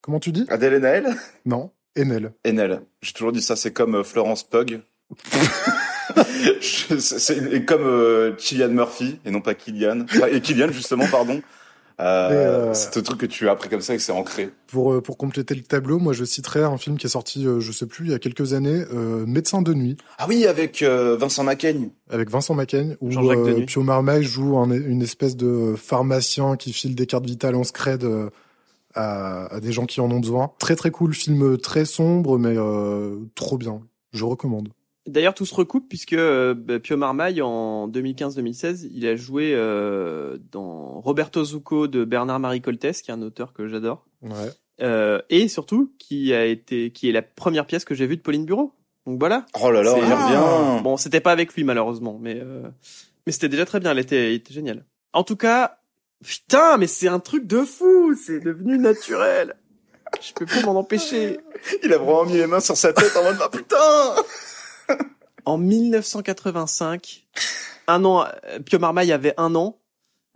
[0.00, 2.32] Comment tu dis Adèle Haenel Non, Enel.
[2.46, 2.80] Enel.
[3.02, 4.80] J'ai toujours dit ça, c'est comme euh, Florence Pug.
[6.60, 10.00] C'est comme euh, Cillian Murphy et non pas Killian.
[10.04, 11.40] Enfin, et Killian justement, pardon.
[12.00, 14.48] Euh, euh, C'est un truc que tu as appris comme ça et que c'est ancré.
[14.68, 17.60] Pour, euh, pour compléter le tableau, moi je citerai un film qui est sorti, euh,
[17.60, 20.80] je sais plus, il y a quelques années, euh, Médecin de nuit, Ah oui, avec
[20.82, 21.90] euh, Vincent Macaigne.
[22.08, 23.66] avec Vincent Macaigne, où euh.
[23.66, 28.02] Pio Marmaille joue un- une espèce de pharmacien qui file des cartes vitales en scred
[28.04, 28.30] euh,
[28.94, 30.52] à, à des gens qui en ont besoin.
[30.58, 33.82] Très très cool, film très sombre, mais euh, trop bien.
[34.14, 34.70] Je recommande.
[35.10, 40.38] D'ailleurs, tout se recoupe puisque euh, bah, Pio Marmaille, en 2015-2016, il a joué euh,
[40.52, 44.30] dans Roberto Zucco de Bernard-Marie Coltès, qui est un auteur que j'adore, Ouais.
[44.82, 48.22] euh, et surtout qui a été, qui est la première pièce que j'ai vue de
[48.22, 48.72] Pauline Bureau.
[49.06, 49.46] Donc voilà.
[49.62, 50.82] Oh là là, C'est- revient.
[50.82, 52.62] Bon, c'était pas avec lui malheureusement, mais euh,
[53.26, 53.90] mais c'était déjà très bien.
[53.92, 54.84] Elle était, elle était géniale.
[55.12, 55.78] En tout cas,
[56.24, 58.14] putain, mais c'est un truc de fou.
[58.14, 59.56] C'est devenu naturel.
[60.20, 61.38] Je peux pas m'en empêcher.
[61.82, 63.76] Il a vraiment mis les mains sur sa tête en mode ah putain.
[65.46, 67.26] En 1985,
[67.86, 69.78] un an, euh, Pio Marmaille avait un an,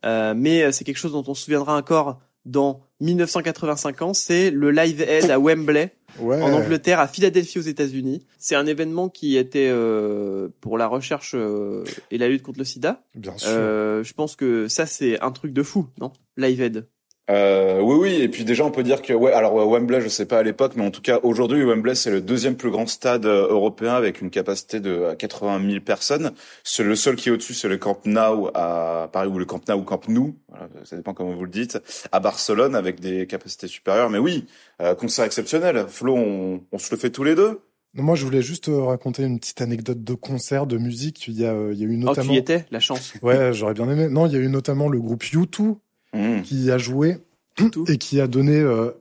[0.04, 4.14] euh, mais euh, c'est quelque chose dont on se souviendra encore dans 1985 ans.
[4.14, 6.40] C'est le Live Aid à Wembley, Ouais.
[6.40, 8.24] en Angleterre, à Philadelphie aux États-Unis.
[8.38, 12.64] C'est un événement qui était euh, pour la recherche euh, et la lutte contre le
[12.64, 13.02] SIDA.
[13.14, 13.48] Bien sûr.
[13.50, 16.12] Euh, je pense que ça c'est un truc de fou, non?
[16.36, 16.86] Live Aid.
[17.30, 20.26] Euh, oui, oui, et puis déjà on peut dire que ouais, alors Wembley, je sais
[20.26, 23.24] pas à l'époque, mais en tout cas aujourd'hui Wembley c'est le deuxième plus grand stade
[23.24, 26.32] euh, européen avec une capacité de euh, 80 000 personnes.
[26.64, 29.66] C'est le seul qui est au-dessus, c'est le Camp Nou à Paris ou le Camp
[29.66, 31.78] Nou ou Camp Nou, voilà, ça dépend comment vous le dites,
[32.12, 34.10] à Barcelone avec des capacités supérieures.
[34.10, 34.44] Mais oui,
[34.82, 35.86] euh, concert exceptionnel.
[35.88, 37.58] Flo, on, on se le fait tous les deux.
[37.94, 41.26] Non, Moi, je voulais juste euh, raconter une petite anecdote de concert, de musique.
[41.28, 42.32] Il y a, euh, il y a eu Oh, tu notamment.
[42.34, 43.14] y étais La chance?
[43.22, 44.08] Ouais, j'aurais bien aimé.
[44.08, 45.76] Non, il y a eu notamment le groupe U2
[46.14, 46.42] Mmh.
[46.42, 47.18] qui a joué
[47.56, 47.84] Tout.
[47.88, 48.92] et qui a donné euh,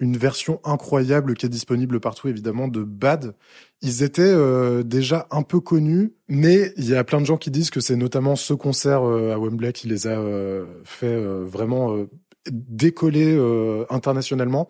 [0.00, 3.34] une version incroyable qui est disponible partout évidemment de Bad.
[3.82, 7.50] Ils étaient euh, déjà un peu connus, mais il y a plein de gens qui
[7.50, 11.44] disent que c'est notamment ce concert euh, à Wembley qui les a euh, fait euh,
[11.44, 12.08] vraiment euh,
[12.50, 14.68] décoller euh, internationalement.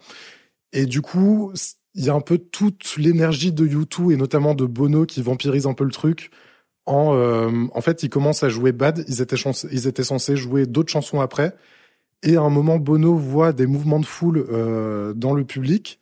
[0.72, 1.52] Et du coup,
[1.94, 5.66] il y a un peu toute l'énergie de U2 et notamment de Bono qui vampirise
[5.66, 6.30] un peu le truc.
[6.86, 9.04] En, euh, en fait, ils commencent à jouer Bad.
[9.08, 9.36] Ils étaient,
[9.70, 11.54] ils étaient censés jouer d'autres chansons après.
[12.22, 16.00] Et à un moment, Bono voit des mouvements de foule euh, dans le public.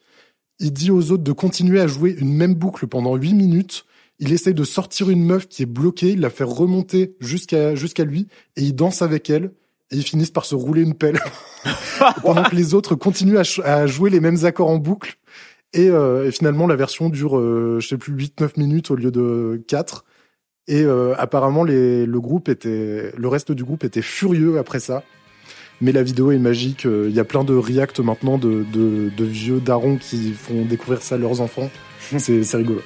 [0.58, 3.84] Il dit aux autres de continuer à jouer une même boucle pendant 8 minutes.
[4.18, 8.04] Il essaye de sortir une meuf qui est bloquée, il la fait remonter jusqu'à jusqu'à
[8.04, 9.52] lui et il danse avec elle.
[9.90, 11.20] Et ils finissent par se rouler une pelle.
[12.22, 15.18] Pendant que les autres continuent à, jouer les mêmes accords en boucle.
[15.72, 18.94] Et, euh, et finalement la version dure euh, je sais plus 8 9 minutes au
[18.94, 20.04] lieu de 4
[20.68, 25.02] et euh, apparemment les, le groupe était le reste du groupe était furieux après ça
[25.80, 26.86] mais la vidéo est magique.
[26.86, 30.64] euh, Il y a plein de reacts maintenant de, de, de vieux darons qui font
[30.64, 31.70] découvrir ça à leurs enfants.
[32.18, 32.82] C'est c'est rigolo.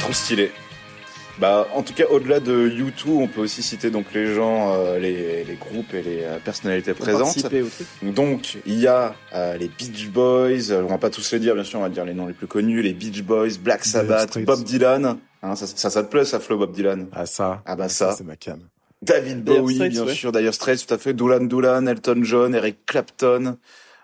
[0.00, 0.50] Trop stylé.
[1.40, 4.98] Bah, en tout cas, au-delà de U2, on peut aussi citer donc les gens, euh,
[4.98, 7.36] les, les groupes et les euh, personnalités présentes.
[8.02, 11.54] Donc, il y a euh, les Beach Boys, euh, on va pas tous les dire,
[11.54, 14.36] bien sûr, on va dire les noms les plus connus, les Beach Boys, Black Sabbath.
[14.44, 15.16] Bob Dylan.
[15.44, 17.06] Hein, ça, ça, ça te plaît, ça, Flo, Bob Dylan?
[17.12, 18.12] Ah ça, Ah bah ça.
[18.12, 18.58] c'est ma cam.
[19.00, 20.14] David Bowie, Straits, bien ouais.
[20.14, 23.56] sûr, d'ailleurs Straits, tout à fait, Dulan Dulan, Elton John, Eric Clapton,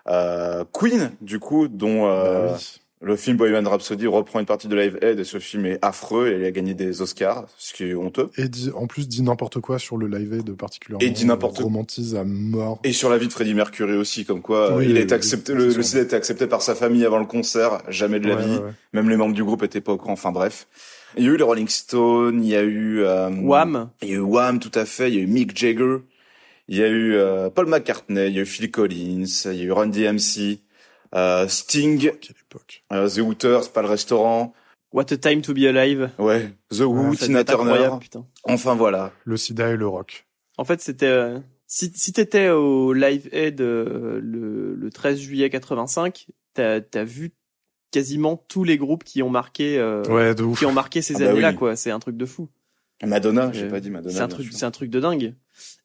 [0.07, 2.81] euh, Queen, du coup, dont euh, Bah oui.
[3.01, 6.27] Le film Bohemian Rhapsody reprend une partie de Live Aid, et ce film est affreux,
[6.29, 8.29] et il a gagné des Oscars, ce qui est honteux.
[8.37, 11.05] Et dit, en plus dit n'importe quoi sur le live aid particulièrement.
[11.05, 12.79] Et dit n'importe- Romantise à mort.
[12.83, 15.59] Et sur la vie de Freddie Mercury aussi, comme quoi Oui, il été accepté, oui,
[15.59, 15.83] le, le.
[15.83, 18.55] CD a été accepté par sa famille avant le concert, jamais de la Ouais, vie.
[18.57, 18.71] ouais, ouais.
[18.93, 20.13] Même les membres du groupe étaient pas au courant.
[20.13, 20.67] Enfin bref,
[21.17, 23.89] il y a eu les Rolling Stones, il y a eu euh, Wham.
[24.01, 25.09] il y a eu Wham, tout à fait.
[25.11, 25.97] Il y a eu Mick Jagger,
[26.69, 29.61] il y a eu euh, Paul McCartney, il y a eu Phil Collins, il y
[29.61, 30.59] a eu Run DMC,
[31.13, 32.83] euh, Sting, Quelle époque.
[32.91, 34.53] euh, The Hooters, pas le restaurant,
[34.93, 36.09] What a time to be alive.
[36.19, 37.89] ouais, The Who, Ça Tina Turner.
[38.45, 39.11] Enfin voilà.
[39.25, 40.25] Le sida et le rock.
[40.57, 45.49] En fait, c'était euh, si si t'étais au Live Aid euh, le, le 13 juillet
[45.49, 47.33] 85, t'as t'as vu
[47.91, 50.59] quasiment tous les groupes qui ont marqué euh, Ouais, de ouf.
[50.59, 51.55] qui ont marqué ces Ah bah années-là oui.
[51.55, 51.75] quoi.
[51.75, 52.47] C'est un truc de fou.
[53.03, 54.13] Madonna, j'ai pas dit Madonna.
[54.13, 55.33] C'est un truc, c'est un truc de dingue.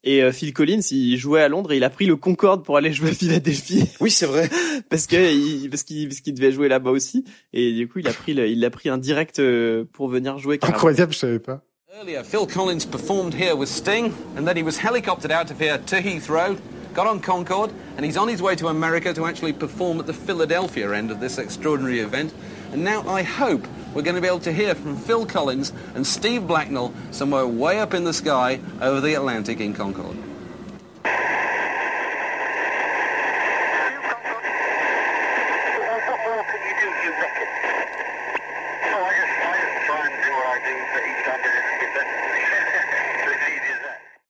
[0.03, 2.77] Et euh, Phil Collins, il jouait à Londres et il a pris le Concorde pour
[2.77, 4.49] aller jouer à Philadelphie Oui, c'est vrai.
[4.89, 7.25] parce que il, parce qu'il parce qu'il devait jouer là-bas aussi.
[7.53, 10.37] Et du coup, il a pris le, il a pris un direct euh, pour venir
[10.37, 10.57] jouer.
[10.57, 10.77] carrément.
[10.77, 11.63] Incroyable, je savais pas.
[11.99, 15.77] Earlier, Phil Collins performed here with Sting, and then he was helicoptered out of here
[15.77, 16.55] to Heathrow,
[16.93, 20.13] got on Concorde, and he's on his way to America to actually perform at the
[20.13, 22.33] Philadelphia end of this extraordinary event.
[22.71, 26.07] And now I hope we're going to be able to hear from Phil Collins and
[26.07, 30.17] Steve Blacknell somewhere way up in the sky over the Atlantic in Concorde.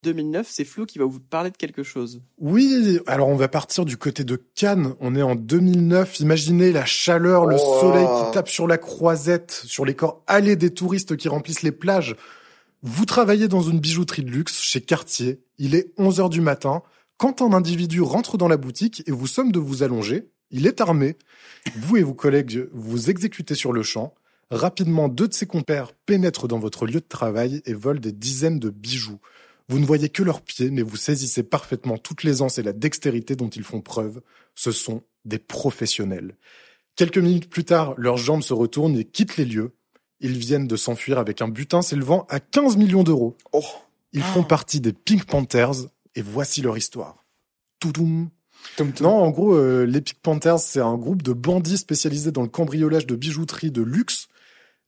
[0.06, 2.22] 2009, c'est Flo qui va vous parler de quelque chose.
[2.40, 4.96] Oui, alors on va partir du côté de Cannes.
[5.00, 6.20] On est en 2009.
[6.20, 7.80] Imaginez la chaleur, le Oh.
[7.80, 11.72] soleil qui tape sur la croisette, sur les corps allés des touristes qui remplissent les
[11.72, 12.16] plages.
[12.82, 15.40] Vous travaillez dans une bijouterie de luxe chez Cartier.
[15.60, 16.82] Il est 11 heures du matin.
[17.18, 20.82] Quand un individu rentre dans la boutique et vous somme de vous allonger, il est
[20.82, 21.16] armé.
[21.76, 24.16] Vous et vos collègues vous exécutez sur le champ.
[24.50, 28.60] Rapidement, deux de ses compères pénètrent dans votre lieu de travail et volent des dizaines
[28.60, 29.20] de bijoux.
[29.72, 33.38] Vous ne voyez que leurs pieds, mais vous saisissez parfaitement toute l'aisance et la dextérité
[33.38, 34.22] dont ils font preuve.
[34.54, 36.36] Ce sont des professionnels.
[36.98, 39.72] Quelques minutes plus tard, leurs jambes se retournent et quittent les lieux.
[40.20, 43.38] Ils viennent de s'enfuir avec un butin s'élevant à 15 millions d'euros.
[43.54, 43.64] Oh.
[44.12, 47.24] Ils font partie des Pink Panthers et voici leur histoire.
[47.80, 48.30] Toudoum.
[49.00, 52.50] Non, en gros, euh, les Pink Panthers, c'est un groupe de bandits spécialisés dans le
[52.50, 54.28] cambriolage de bijouterie de luxe.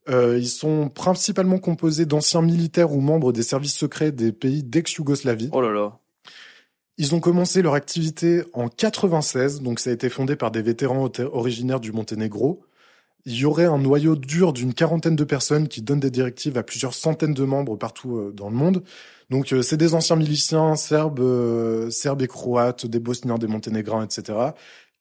[0.08, 5.48] Euh, ils sont principalement composés d'anciens militaires ou membres des services secrets des pays d'ex-Yougoslavie.
[5.52, 5.98] Oh là là.
[6.96, 11.10] Ils ont commencé leur activité en 96, donc ça a été fondé par des vétérans
[11.32, 12.62] originaires du Monténégro.
[13.26, 16.62] Il y aurait un noyau dur d'une quarantaine de personnes qui donnent des directives à
[16.62, 18.84] plusieurs centaines de membres partout euh, dans le monde.
[19.30, 24.04] Donc euh, c'est des anciens miliciens serbes, euh, serbes et croates, des bosniens, des monténégrins,
[24.04, 24.38] etc.,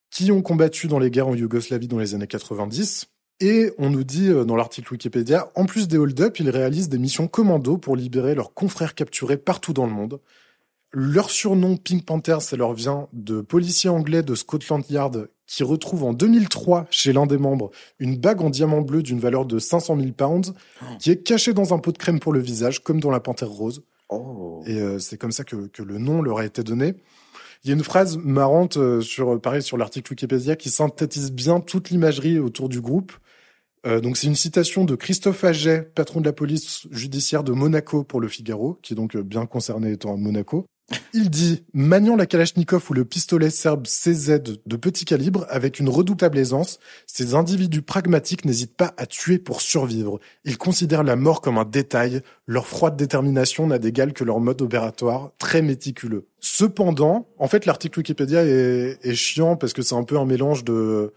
[0.10, 3.08] qui ont combattu dans les guerres en Yougoslavie dans les années 90.
[3.44, 6.98] Et on nous dit euh, dans l'article Wikipédia, en plus des hold-up, ils réalisent des
[6.98, 10.22] missions commando pour libérer leurs confrères capturés partout dans le monde.
[10.94, 16.06] Leur surnom Pink Panther, ça leur vient de policiers anglais de Scotland Yard qui retrouvent
[16.06, 19.98] en 2003 chez l'un des membres une bague en diamant bleu d'une valeur de 500
[20.00, 20.54] 000 pounds
[21.00, 23.50] qui est cachée dans un pot de crème pour le visage, comme dans la panthère
[23.50, 23.84] rose.
[24.08, 24.64] Oh.
[24.66, 26.94] Et euh, c'est comme ça que, que le nom leur a été donné.
[27.66, 31.60] Il y a une phrase marrante euh, sur, pareil, sur l'article Wikipédia qui synthétise bien
[31.60, 33.12] toute l'imagerie autour du groupe.
[33.86, 38.03] Euh, donc c'est une citation de Christophe Aget, patron de la police judiciaire de Monaco
[38.03, 40.65] pour le Figaro, qui est donc euh, bien concerné étant à Monaco.
[41.13, 45.89] Il dit maniant la Kalachnikov ou le pistolet serbe CZ de petit calibre avec une
[45.89, 50.19] redoutable aisance, ces individus pragmatiques n'hésitent pas à tuer pour survivre.
[50.43, 52.21] Ils considèrent la mort comme un détail.
[52.47, 56.27] Leur froide détermination n'a d'égal que leur mode opératoire très méticuleux.
[56.41, 60.63] Cependant, en fait, l'article Wikipédia est, est chiant parce que c'est un peu un mélange
[60.65, 61.13] de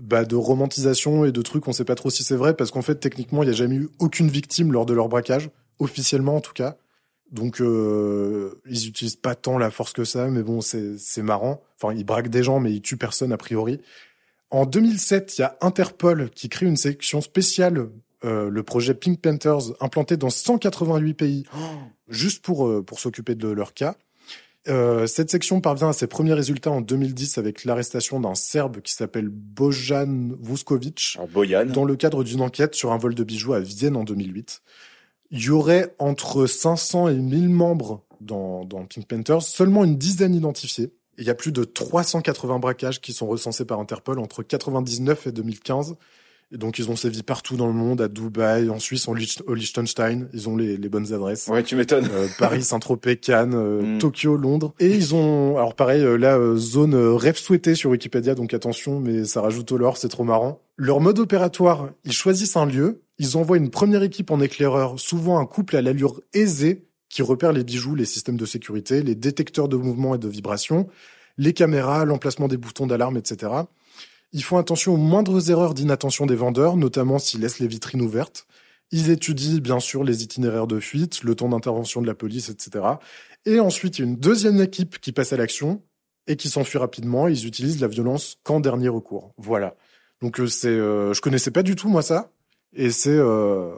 [0.00, 1.66] bah, de romantisation et de trucs.
[1.68, 3.76] On sait pas trop si c'est vrai parce qu'en fait, techniquement, il n'y a jamais
[3.76, 6.76] eu aucune victime lors de leur braquage, officiellement en tout cas.
[7.30, 11.62] Donc euh, ils utilisent pas tant la force que ça, mais bon, c'est c'est marrant.
[11.80, 13.80] Enfin, ils braquent des gens, mais ils tuent personne a priori.
[14.50, 17.90] En 2007, il y a Interpol qui crée une section spéciale,
[18.24, 21.44] euh, le projet Pink Panthers, implanté dans 188 pays,
[22.08, 23.96] juste pour euh, pour s'occuper de leur cas.
[24.66, 28.92] Euh, cette section parvient à ses premiers résultats en 2010 avec l'arrestation d'un Serbe qui
[28.92, 31.66] s'appelle Bojan Vuskovic Boyan.
[31.66, 34.62] dans le cadre d'une enquête sur un vol de bijoux à Vienne en 2008.
[35.30, 40.34] Il y aurait entre 500 et 1000 membres dans, dans Pink Panthers, seulement une dizaine
[40.34, 40.92] identifiés.
[41.18, 45.32] Il y a plus de 380 braquages qui sont recensés par Interpol entre 99 et
[45.32, 45.96] 2015.
[46.52, 49.42] Et donc ils ont sévi partout dans le monde, à Dubaï, en Suisse, en Lich-
[49.46, 50.28] au Liechtenstein.
[50.32, 51.46] Ils ont les, les bonnes adresses.
[51.48, 52.08] Ouais, tu m'étonnes.
[52.10, 53.98] Euh, Paris, Saint-Tropez, Cannes, euh, Mm.
[53.98, 54.72] Tokyo, Londres.
[54.80, 59.24] Et ils ont, alors pareil, euh, là, zone rêve souhaité sur Wikipédia, donc attention, mais
[59.24, 60.62] ça rajoute au lore, c'est trop marrant.
[60.76, 65.38] Leur mode opératoire, ils choisissent un lieu, ils envoient une première équipe en éclaireur, souvent
[65.38, 69.68] un couple à l'allure aisée, qui repère les bijoux, les systèmes de sécurité, les détecteurs
[69.68, 70.88] de mouvement et de vibration,
[71.36, 73.52] les caméras, l'emplacement des boutons d'alarme, etc.
[74.32, 78.46] Ils font attention aux moindres erreurs d'inattention des vendeurs, notamment s'ils laissent les vitrines ouvertes.
[78.90, 82.84] Ils étudient bien sûr les itinéraires de fuite, le temps d'intervention de la police, etc.
[83.44, 85.82] Et ensuite, il y a une deuxième équipe qui passe à l'action
[86.26, 87.28] et qui s'enfuit rapidement.
[87.28, 89.32] Ils utilisent la violence qu'en dernier recours.
[89.36, 89.76] Voilà.
[90.20, 92.30] Donc euh, c'est, euh, je connaissais pas du tout moi ça,
[92.74, 93.74] et c'est, euh,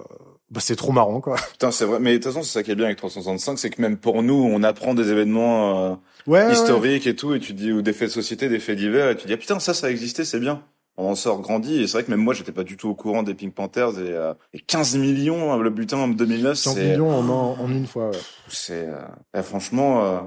[0.51, 1.37] bah, c'est trop marrant quoi.
[1.53, 1.99] Putain, c'est vrai.
[2.01, 4.23] Mais de toute façon, c'est ça qui est bien avec 365, c'est que même pour
[4.23, 5.95] nous, on apprend des événements euh,
[6.27, 6.45] Ouais.
[6.47, 9.11] ouais, historiques et tout, et tu dis ou des faits de société, des faits divers,
[9.11, 10.63] et tu dis ah, putain, ça, ça a existé, c'est bien.
[10.97, 12.95] On en sort grandi, et c'est vrai que même moi, j'étais pas du tout au
[12.95, 16.75] courant des Pink Panthers et, euh, et 15 millions hein, le butin en 2009, 15
[16.75, 18.11] c'est, millions en, un- en une fois.
[18.11, 18.19] ouais.
[18.49, 18.97] c'est, euh,
[19.35, 20.19] eh, franchement, euh,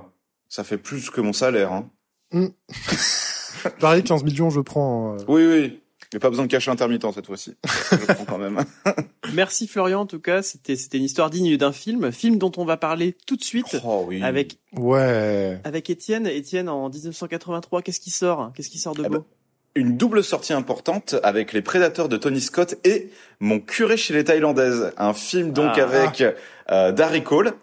[0.50, 1.72] ça fait plus que mon salaire.
[1.74, 1.90] Hein.
[3.80, 5.14] Pareil, 15 millions, je prends.
[5.14, 5.80] euh, Oui, oui.
[6.14, 7.56] Mais pas besoin de cacher intermittent cette fois-ci.
[7.92, 8.60] Je prends quand même.
[9.34, 12.66] Merci Florian, en tout cas, c'était c'était une histoire digne d'un film, film dont on
[12.66, 14.22] va parler tout de suite Oh oui.
[14.24, 15.60] avec Ouais.
[15.64, 16.28] avec Étienne.
[16.28, 18.52] Étienne, en 1983, qu'est-ce qui sort?
[18.56, 19.20] Qu'est-ce qui sort de Ah beau?
[19.20, 19.26] bah,
[19.76, 23.10] une double sortie importante avec les prédateurs de Tony Scott et
[23.40, 25.84] Mon curé chez les Thaïlandaises, un film donc Ah.
[25.84, 26.24] avec
[26.72, 27.54] euh, Darry Cole,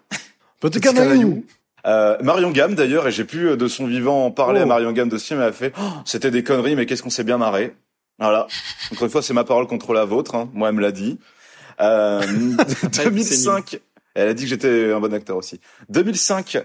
[0.59, 1.45] Petit canaillou.
[1.87, 4.63] euh, Marion Gamme d'ailleurs, et j'ai pu euh, de son vivant en parler Oh.
[4.63, 7.01] à Marion Gamme de ce film, elle a fait Oh, c'était des conneries, mais qu'est-ce
[7.01, 7.73] qu'on s'est bien marré.
[8.21, 8.47] Voilà.
[8.91, 10.35] Encore une fois, c'est ma parole contre la vôtre.
[10.35, 10.49] Hein.
[10.53, 11.19] Moi, elle me l'a dit.
[11.79, 12.21] Euh,
[13.03, 13.79] 2005.
[14.13, 15.59] Elle a dit que j'étais un bon acteur aussi.
[15.89, 16.57] 2005,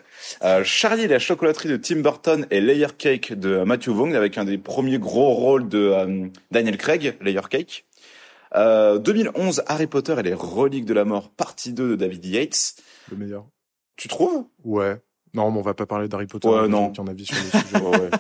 [0.43, 4.37] euh, Charlie et la chocolaterie de Tim Burton et Layer Cake de Matthew Vaughn avec
[4.37, 7.85] un des premiers gros rôles de euh, Daniel Craig, Layer Cake.
[8.57, 12.75] Euh, 2011, Harry Potter et les reliques de la mort, partie 2 de David Yates.
[13.11, 13.47] Le meilleur.
[13.97, 14.45] Tu trouves?
[14.65, 15.01] Ouais.
[15.33, 16.49] Non, mais on va pas parler d'Harry Potter.
[16.49, 16.91] Ouais, non.
[16.91, 17.85] Qui en a vu sur le sujet.
[17.85, 18.11] Ouais, ouais.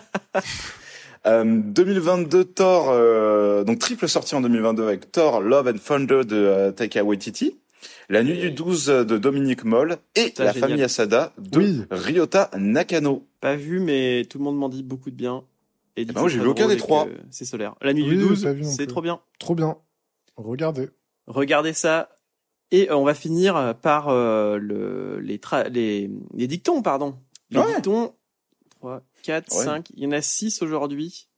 [1.26, 6.36] Euh, 2022 Thor, euh, donc triple sortie en 2022 avec Thor Love and Thunder de
[6.36, 7.56] euh, Taika Waititi,
[8.08, 10.68] La Nuit du 12 de Dominique Moll et Putain, La génial.
[10.70, 11.82] Famille Asada de Oui.
[11.90, 13.26] Ryota Nakano.
[13.40, 15.42] Pas vu, mais tout le monde m'en dit beaucoup de bien.
[15.96, 17.06] Et dit ben moi, j'ai vu aucun drôle des et trois.
[17.06, 17.74] que C'est solaire.
[17.80, 18.86] La nuit Oui, du j'ai 12, pas vu non c'est plus.
[18.86, 19.20] trop bien.
[19.40, 19.76] Trop bien.
[20.36, 20.90] Regardez.
[21.26, 22.10] Regardez ça.
[22.70, 27.16] Et euh, on va finir par euh, le, les, tra- les, les dictons, pardon.
[27.50, 27.74] Les Ouais.
[27.76, 28.12] dictons,
[28.80, 29.64] 3, 4, Ouais.
[29.64, 31.28] 5, il y en a 6 aujourd'hui,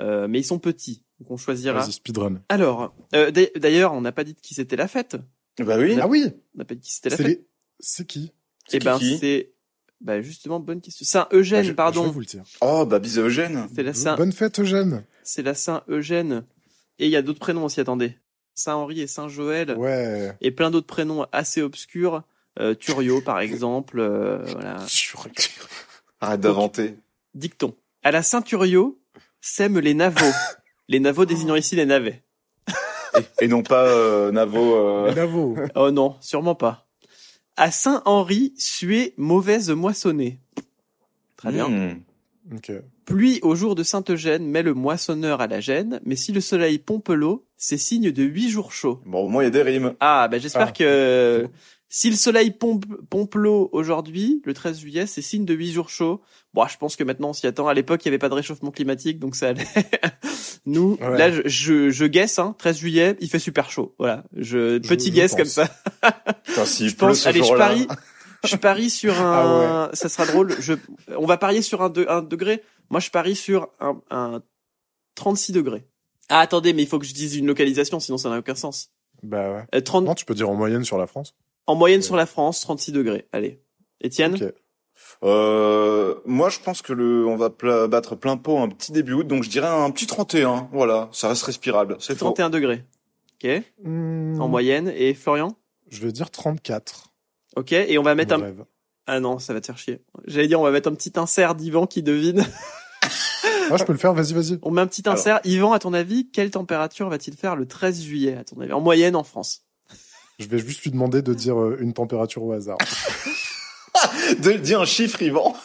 [0.00, 1.80] euh, mais ils sont petits, donc on choisira.
[1.80, 2.40] Vas-y, speedrun.
[2.48, 5.16] Alors, euh, d'a- d'ailleurs, on n'a pas dit de qui c'était la fête.
[5.58, 5.96] Bah oui.
[6.00, 6.24] Ah oui.
[6.54, 7.26] On n'a pas dit de qui c'était la fête.
[7.26, 7.46] les...
[7.80, 8.32] C'est qui?
[8.68, 9.52] C'est Eh ben, c'est,
[10.00, 11.04] bah, justement, bonne question.
[11.06, 12.10] Saint-Eugène, Bah, je- Je vais pardon.
[12.10, 12.44] vous le dire.
[12.60, 13.68] Oh bah bise Eugène.
[13.74, 15.04] C'est la Saint, Bonne fête, Eugène.
[15.22, 16.44] c'est la Saint-Eugène.
[16.98, 18.16] Et il y a d'autres prénoms aussi, attendez.
[18.54, 19.76] Saint-Henri et Saint-Joël.
[19.76, 20.32] Ouais.
[20.40, 22.22] Et plein d'autres prénoms assez obscurs.
[22.58, 23.98] Euh, Turio, par exemple.
[24.00, 24.78] euh, voilà.
[26.20, 26.96] Arrête d'inventer.
[27.36, 27.74] Dicton.
[28.02, 28.98] À la Saint-Turio
[29.40, 30.32] sèment les navaux.
[30.88, 32.22] les navaux désignant ici les navets.
[33.40, 34.76] Et non pas euh, Navo.
[34.76, 35.68] euh.
[35.74, 36.86] Oh non, sûrement pas.
[37.56, 40.38] À Saint-Henri, suée mauvaise moissonnée.
[41.36, 41.68] Très bien.
[41.68, 42.00] hmm.
[42.54, 42.72] Ok.
[43.06, 46.78] Pluie au jour de Saint-Eugène met le moissonneur à la gêne, mais si le soleil
[46.78, 49.00] pompe l'eau, c'est signe de huit jours chauds.
[49.06, 49.94] Bon, au moins il y a des rimes.
[50.00, 50.72] Ah, bah j'espère Ah.
[50.72, 51.48] que
[51.98, 55.88] si le soleil pompe, pompe l'eau aujourd'hui, le 13 juillet, c'est signe de huit jours
[55.88, 56.20] chauds.
[56.52, 57.68] Bon, je pense que maintenant on s'y attend.
[57.68, 59.64] À l'époque, il n'y avait pas de réchauffement climatique, donc ça allait.
[60.66, 61.16] Nous, Ouais.
[61.16, 63.94] là, je, je, je guesse, hein, 13 juillet, il fait super chaud.
[63.98, 65.38] Voilà, je, petit je guess pense.
[65.38, 65.70] comme ça.
[66.44, 67.86] Putain, Je pense, allez, je parie,
[68.44, 69.88] Je parie sur un.
[69.94, 70.54] Ça sera drôle.
[70.60, 70.74] Je.
[71.16, 72.04] On va parier sur un, de...
[72.10, 72.62] un degré.
[72.90, 74.42] Moi, je parie sur un, un
[75.14, 75.86] 36 degrés.
[76.28, 78.90] Ah, attendez, mais il faut que je dise une localisation, sinon ça n'a aucun sens.
[79.22, 79.64] Bah ouais.
[79.74, 80.04] Euh, 30...
[80.04, 81.34] Non, tu peux dire en moyenne sur la France.
[81.66, 83.26] En moyenne sur la France, 36 degrés.
[83.32, 83.60] Allez.
[84.00, 84.52] Étienne Ok.
[85.22, 89.12] Euh, moi, je pense que le, on va pla- battre plein pot un petit début
[89.14, 90.68] août, donc je dirais un petit 31.
[90.72, 91.96] Voilà, ça reste respirable.
[92.00, 92.28] C'est fort.
[92.34, 92.84] 31 degrés.
[93.42, 93.62] Ok.
[93.84, 94.92] Hmm, En moyenne.
[94.94, 95.56] Et Florian
[95.88, 97.12] Je vais dire 34.
[97.56, 97.72] Ok.
[97.72, 98.46] Et on va mettre Mon un.
[98.46, 98.64] rêve.
[99.06, 100.00] Ah non, ça va te faire chier.
[100.26, 102.44] J'allais dire, on va mettre un petit insert d'Yvan qui devine.
[103.68, 104.60] Ah, je peux le faire, vas-y, vas-y.
[104.62, 105.40] On met un petit insert.
[105.42, 108.72] Yvan, à ton avis, quelle température va-t-il faire le 13 juillet, à ton avis?
[108.72, 109.65] En moyenne en France.
[110.38, 112.78] Je vais juste lui demander de dire euh, une température au hasard.
[114.42, 115.56] De dire un chiffre, Yvan.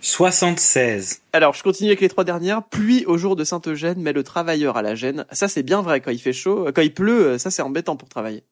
[0.00, 1.20] 76.
[1.32, 2.64] Alors, je continue avec les trois dernières.
[2.64, 5.24] Pluie au jour de Saint-Eugène met le travailleur à la gêne.
[5.30, 6.00] Ça, c'est bien vrai.
[6.00, 8.42] Quand il fait chaud, euh, quand il pleut, euh, ça, c'est embêtant pour travailler.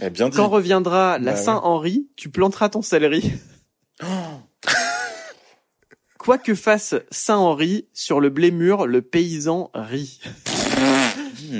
[0.00, 0.36] Eh bien dit.
[0.36, 1.44] Quand reviendra la Bah ouais.
[1.44, 3.32] Saint-Henri, tu planteras ton céleri.
[6.18, 10.20] Quoi que fasse Saint-Henri, sur le blé mûr, le paysan rit.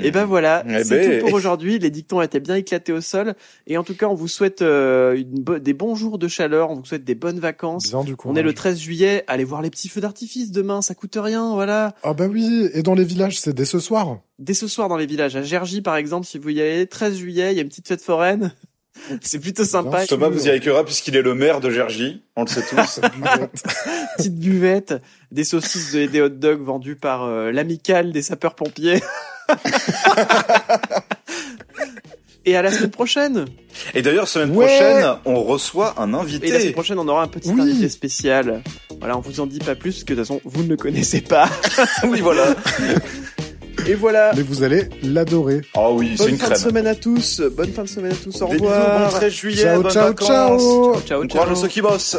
[0.02, 1.20] Et ben voilà, Eh c'est ben.
[1.20, 1.78] tout pour aujourd'hui.
[1.78, 3.34] Les dictons étaient bien éclatés au sol.
[3.66, 6.70] Et en tout cas, on vous souhaite euh, une bo- des bons jours de chaleur.
[6.70, 7.88] On vous souhaite des bonnes vacances.
[7.90, 8.28] Bien du coup.
[8.30, 9.24] On est le 13 juillet.
[9.26, 10.82] Allez voir les petits feux d'artifice demain.
[10.82, 11.54] Ça coûte rien.
[11.54, 11.94] Voilà.
[12.02, 14.18] Ah bah oui, et dans les villages, c'est dès ce soir.
[14.38, 15.36] Dès ce soir dans les villages.
[15.36, 17.88] À Gergy, par exemple, si vous y allez, 13 juillet, il y a une petite
[17.88, 18.52] fête foraine.
[19.22, 19.98] C'est plutôt sympa.
[19.98, 22.22] Bien Thomas vous y arrivera puisqu'il est le maire de Gergy.
[22.36, 23.00] On le sait tous.
[24.16, 24.94] Petite buvette,
[25.30, 29.00] des saucisses et des hot dogs vendus par euh, l'amicale des sapeurs-pompiers.
[32.46, 33.44] et à la semaine prochaine.
[33.94, 34.66] Et d'ailleurs, semaine Ouais.
[34.66, 36.70] prochaine, on reçoit un Et la semaine invité.
[36.72, 37.60] prochaine, on aura un petit Oui.
[37.60, 38.62] invité spécial.
[38.98, 40.76] Voilà, on vous en dit pas plus, parce que de toute façon, vous ne le
[40.76, 41.48] connaissez pas.
[42.08, 42.54] oui, voilà.
[43.86, 44.32] Et voilà.
[44.36, 45.62] Mais vous allez l'adorer.
[45.74, 46.68] Ah oui, c'est Bonne une fin de crème.
[46.68, 47.40] semaine à tous.
[47.40, 48.42] Bonne fin de semaine à tous.
[48.42, 49.10] Au Des bisous, revoir.
[49.10, 50.26] bon 13 juillet, Ciao, bonnes ciao, vacances.
[50.28, 51.00] ciao.
[51.06, 51.56] Ciao, Bon courage ciao.
[51.56, 52.16] à ceux qui bossent.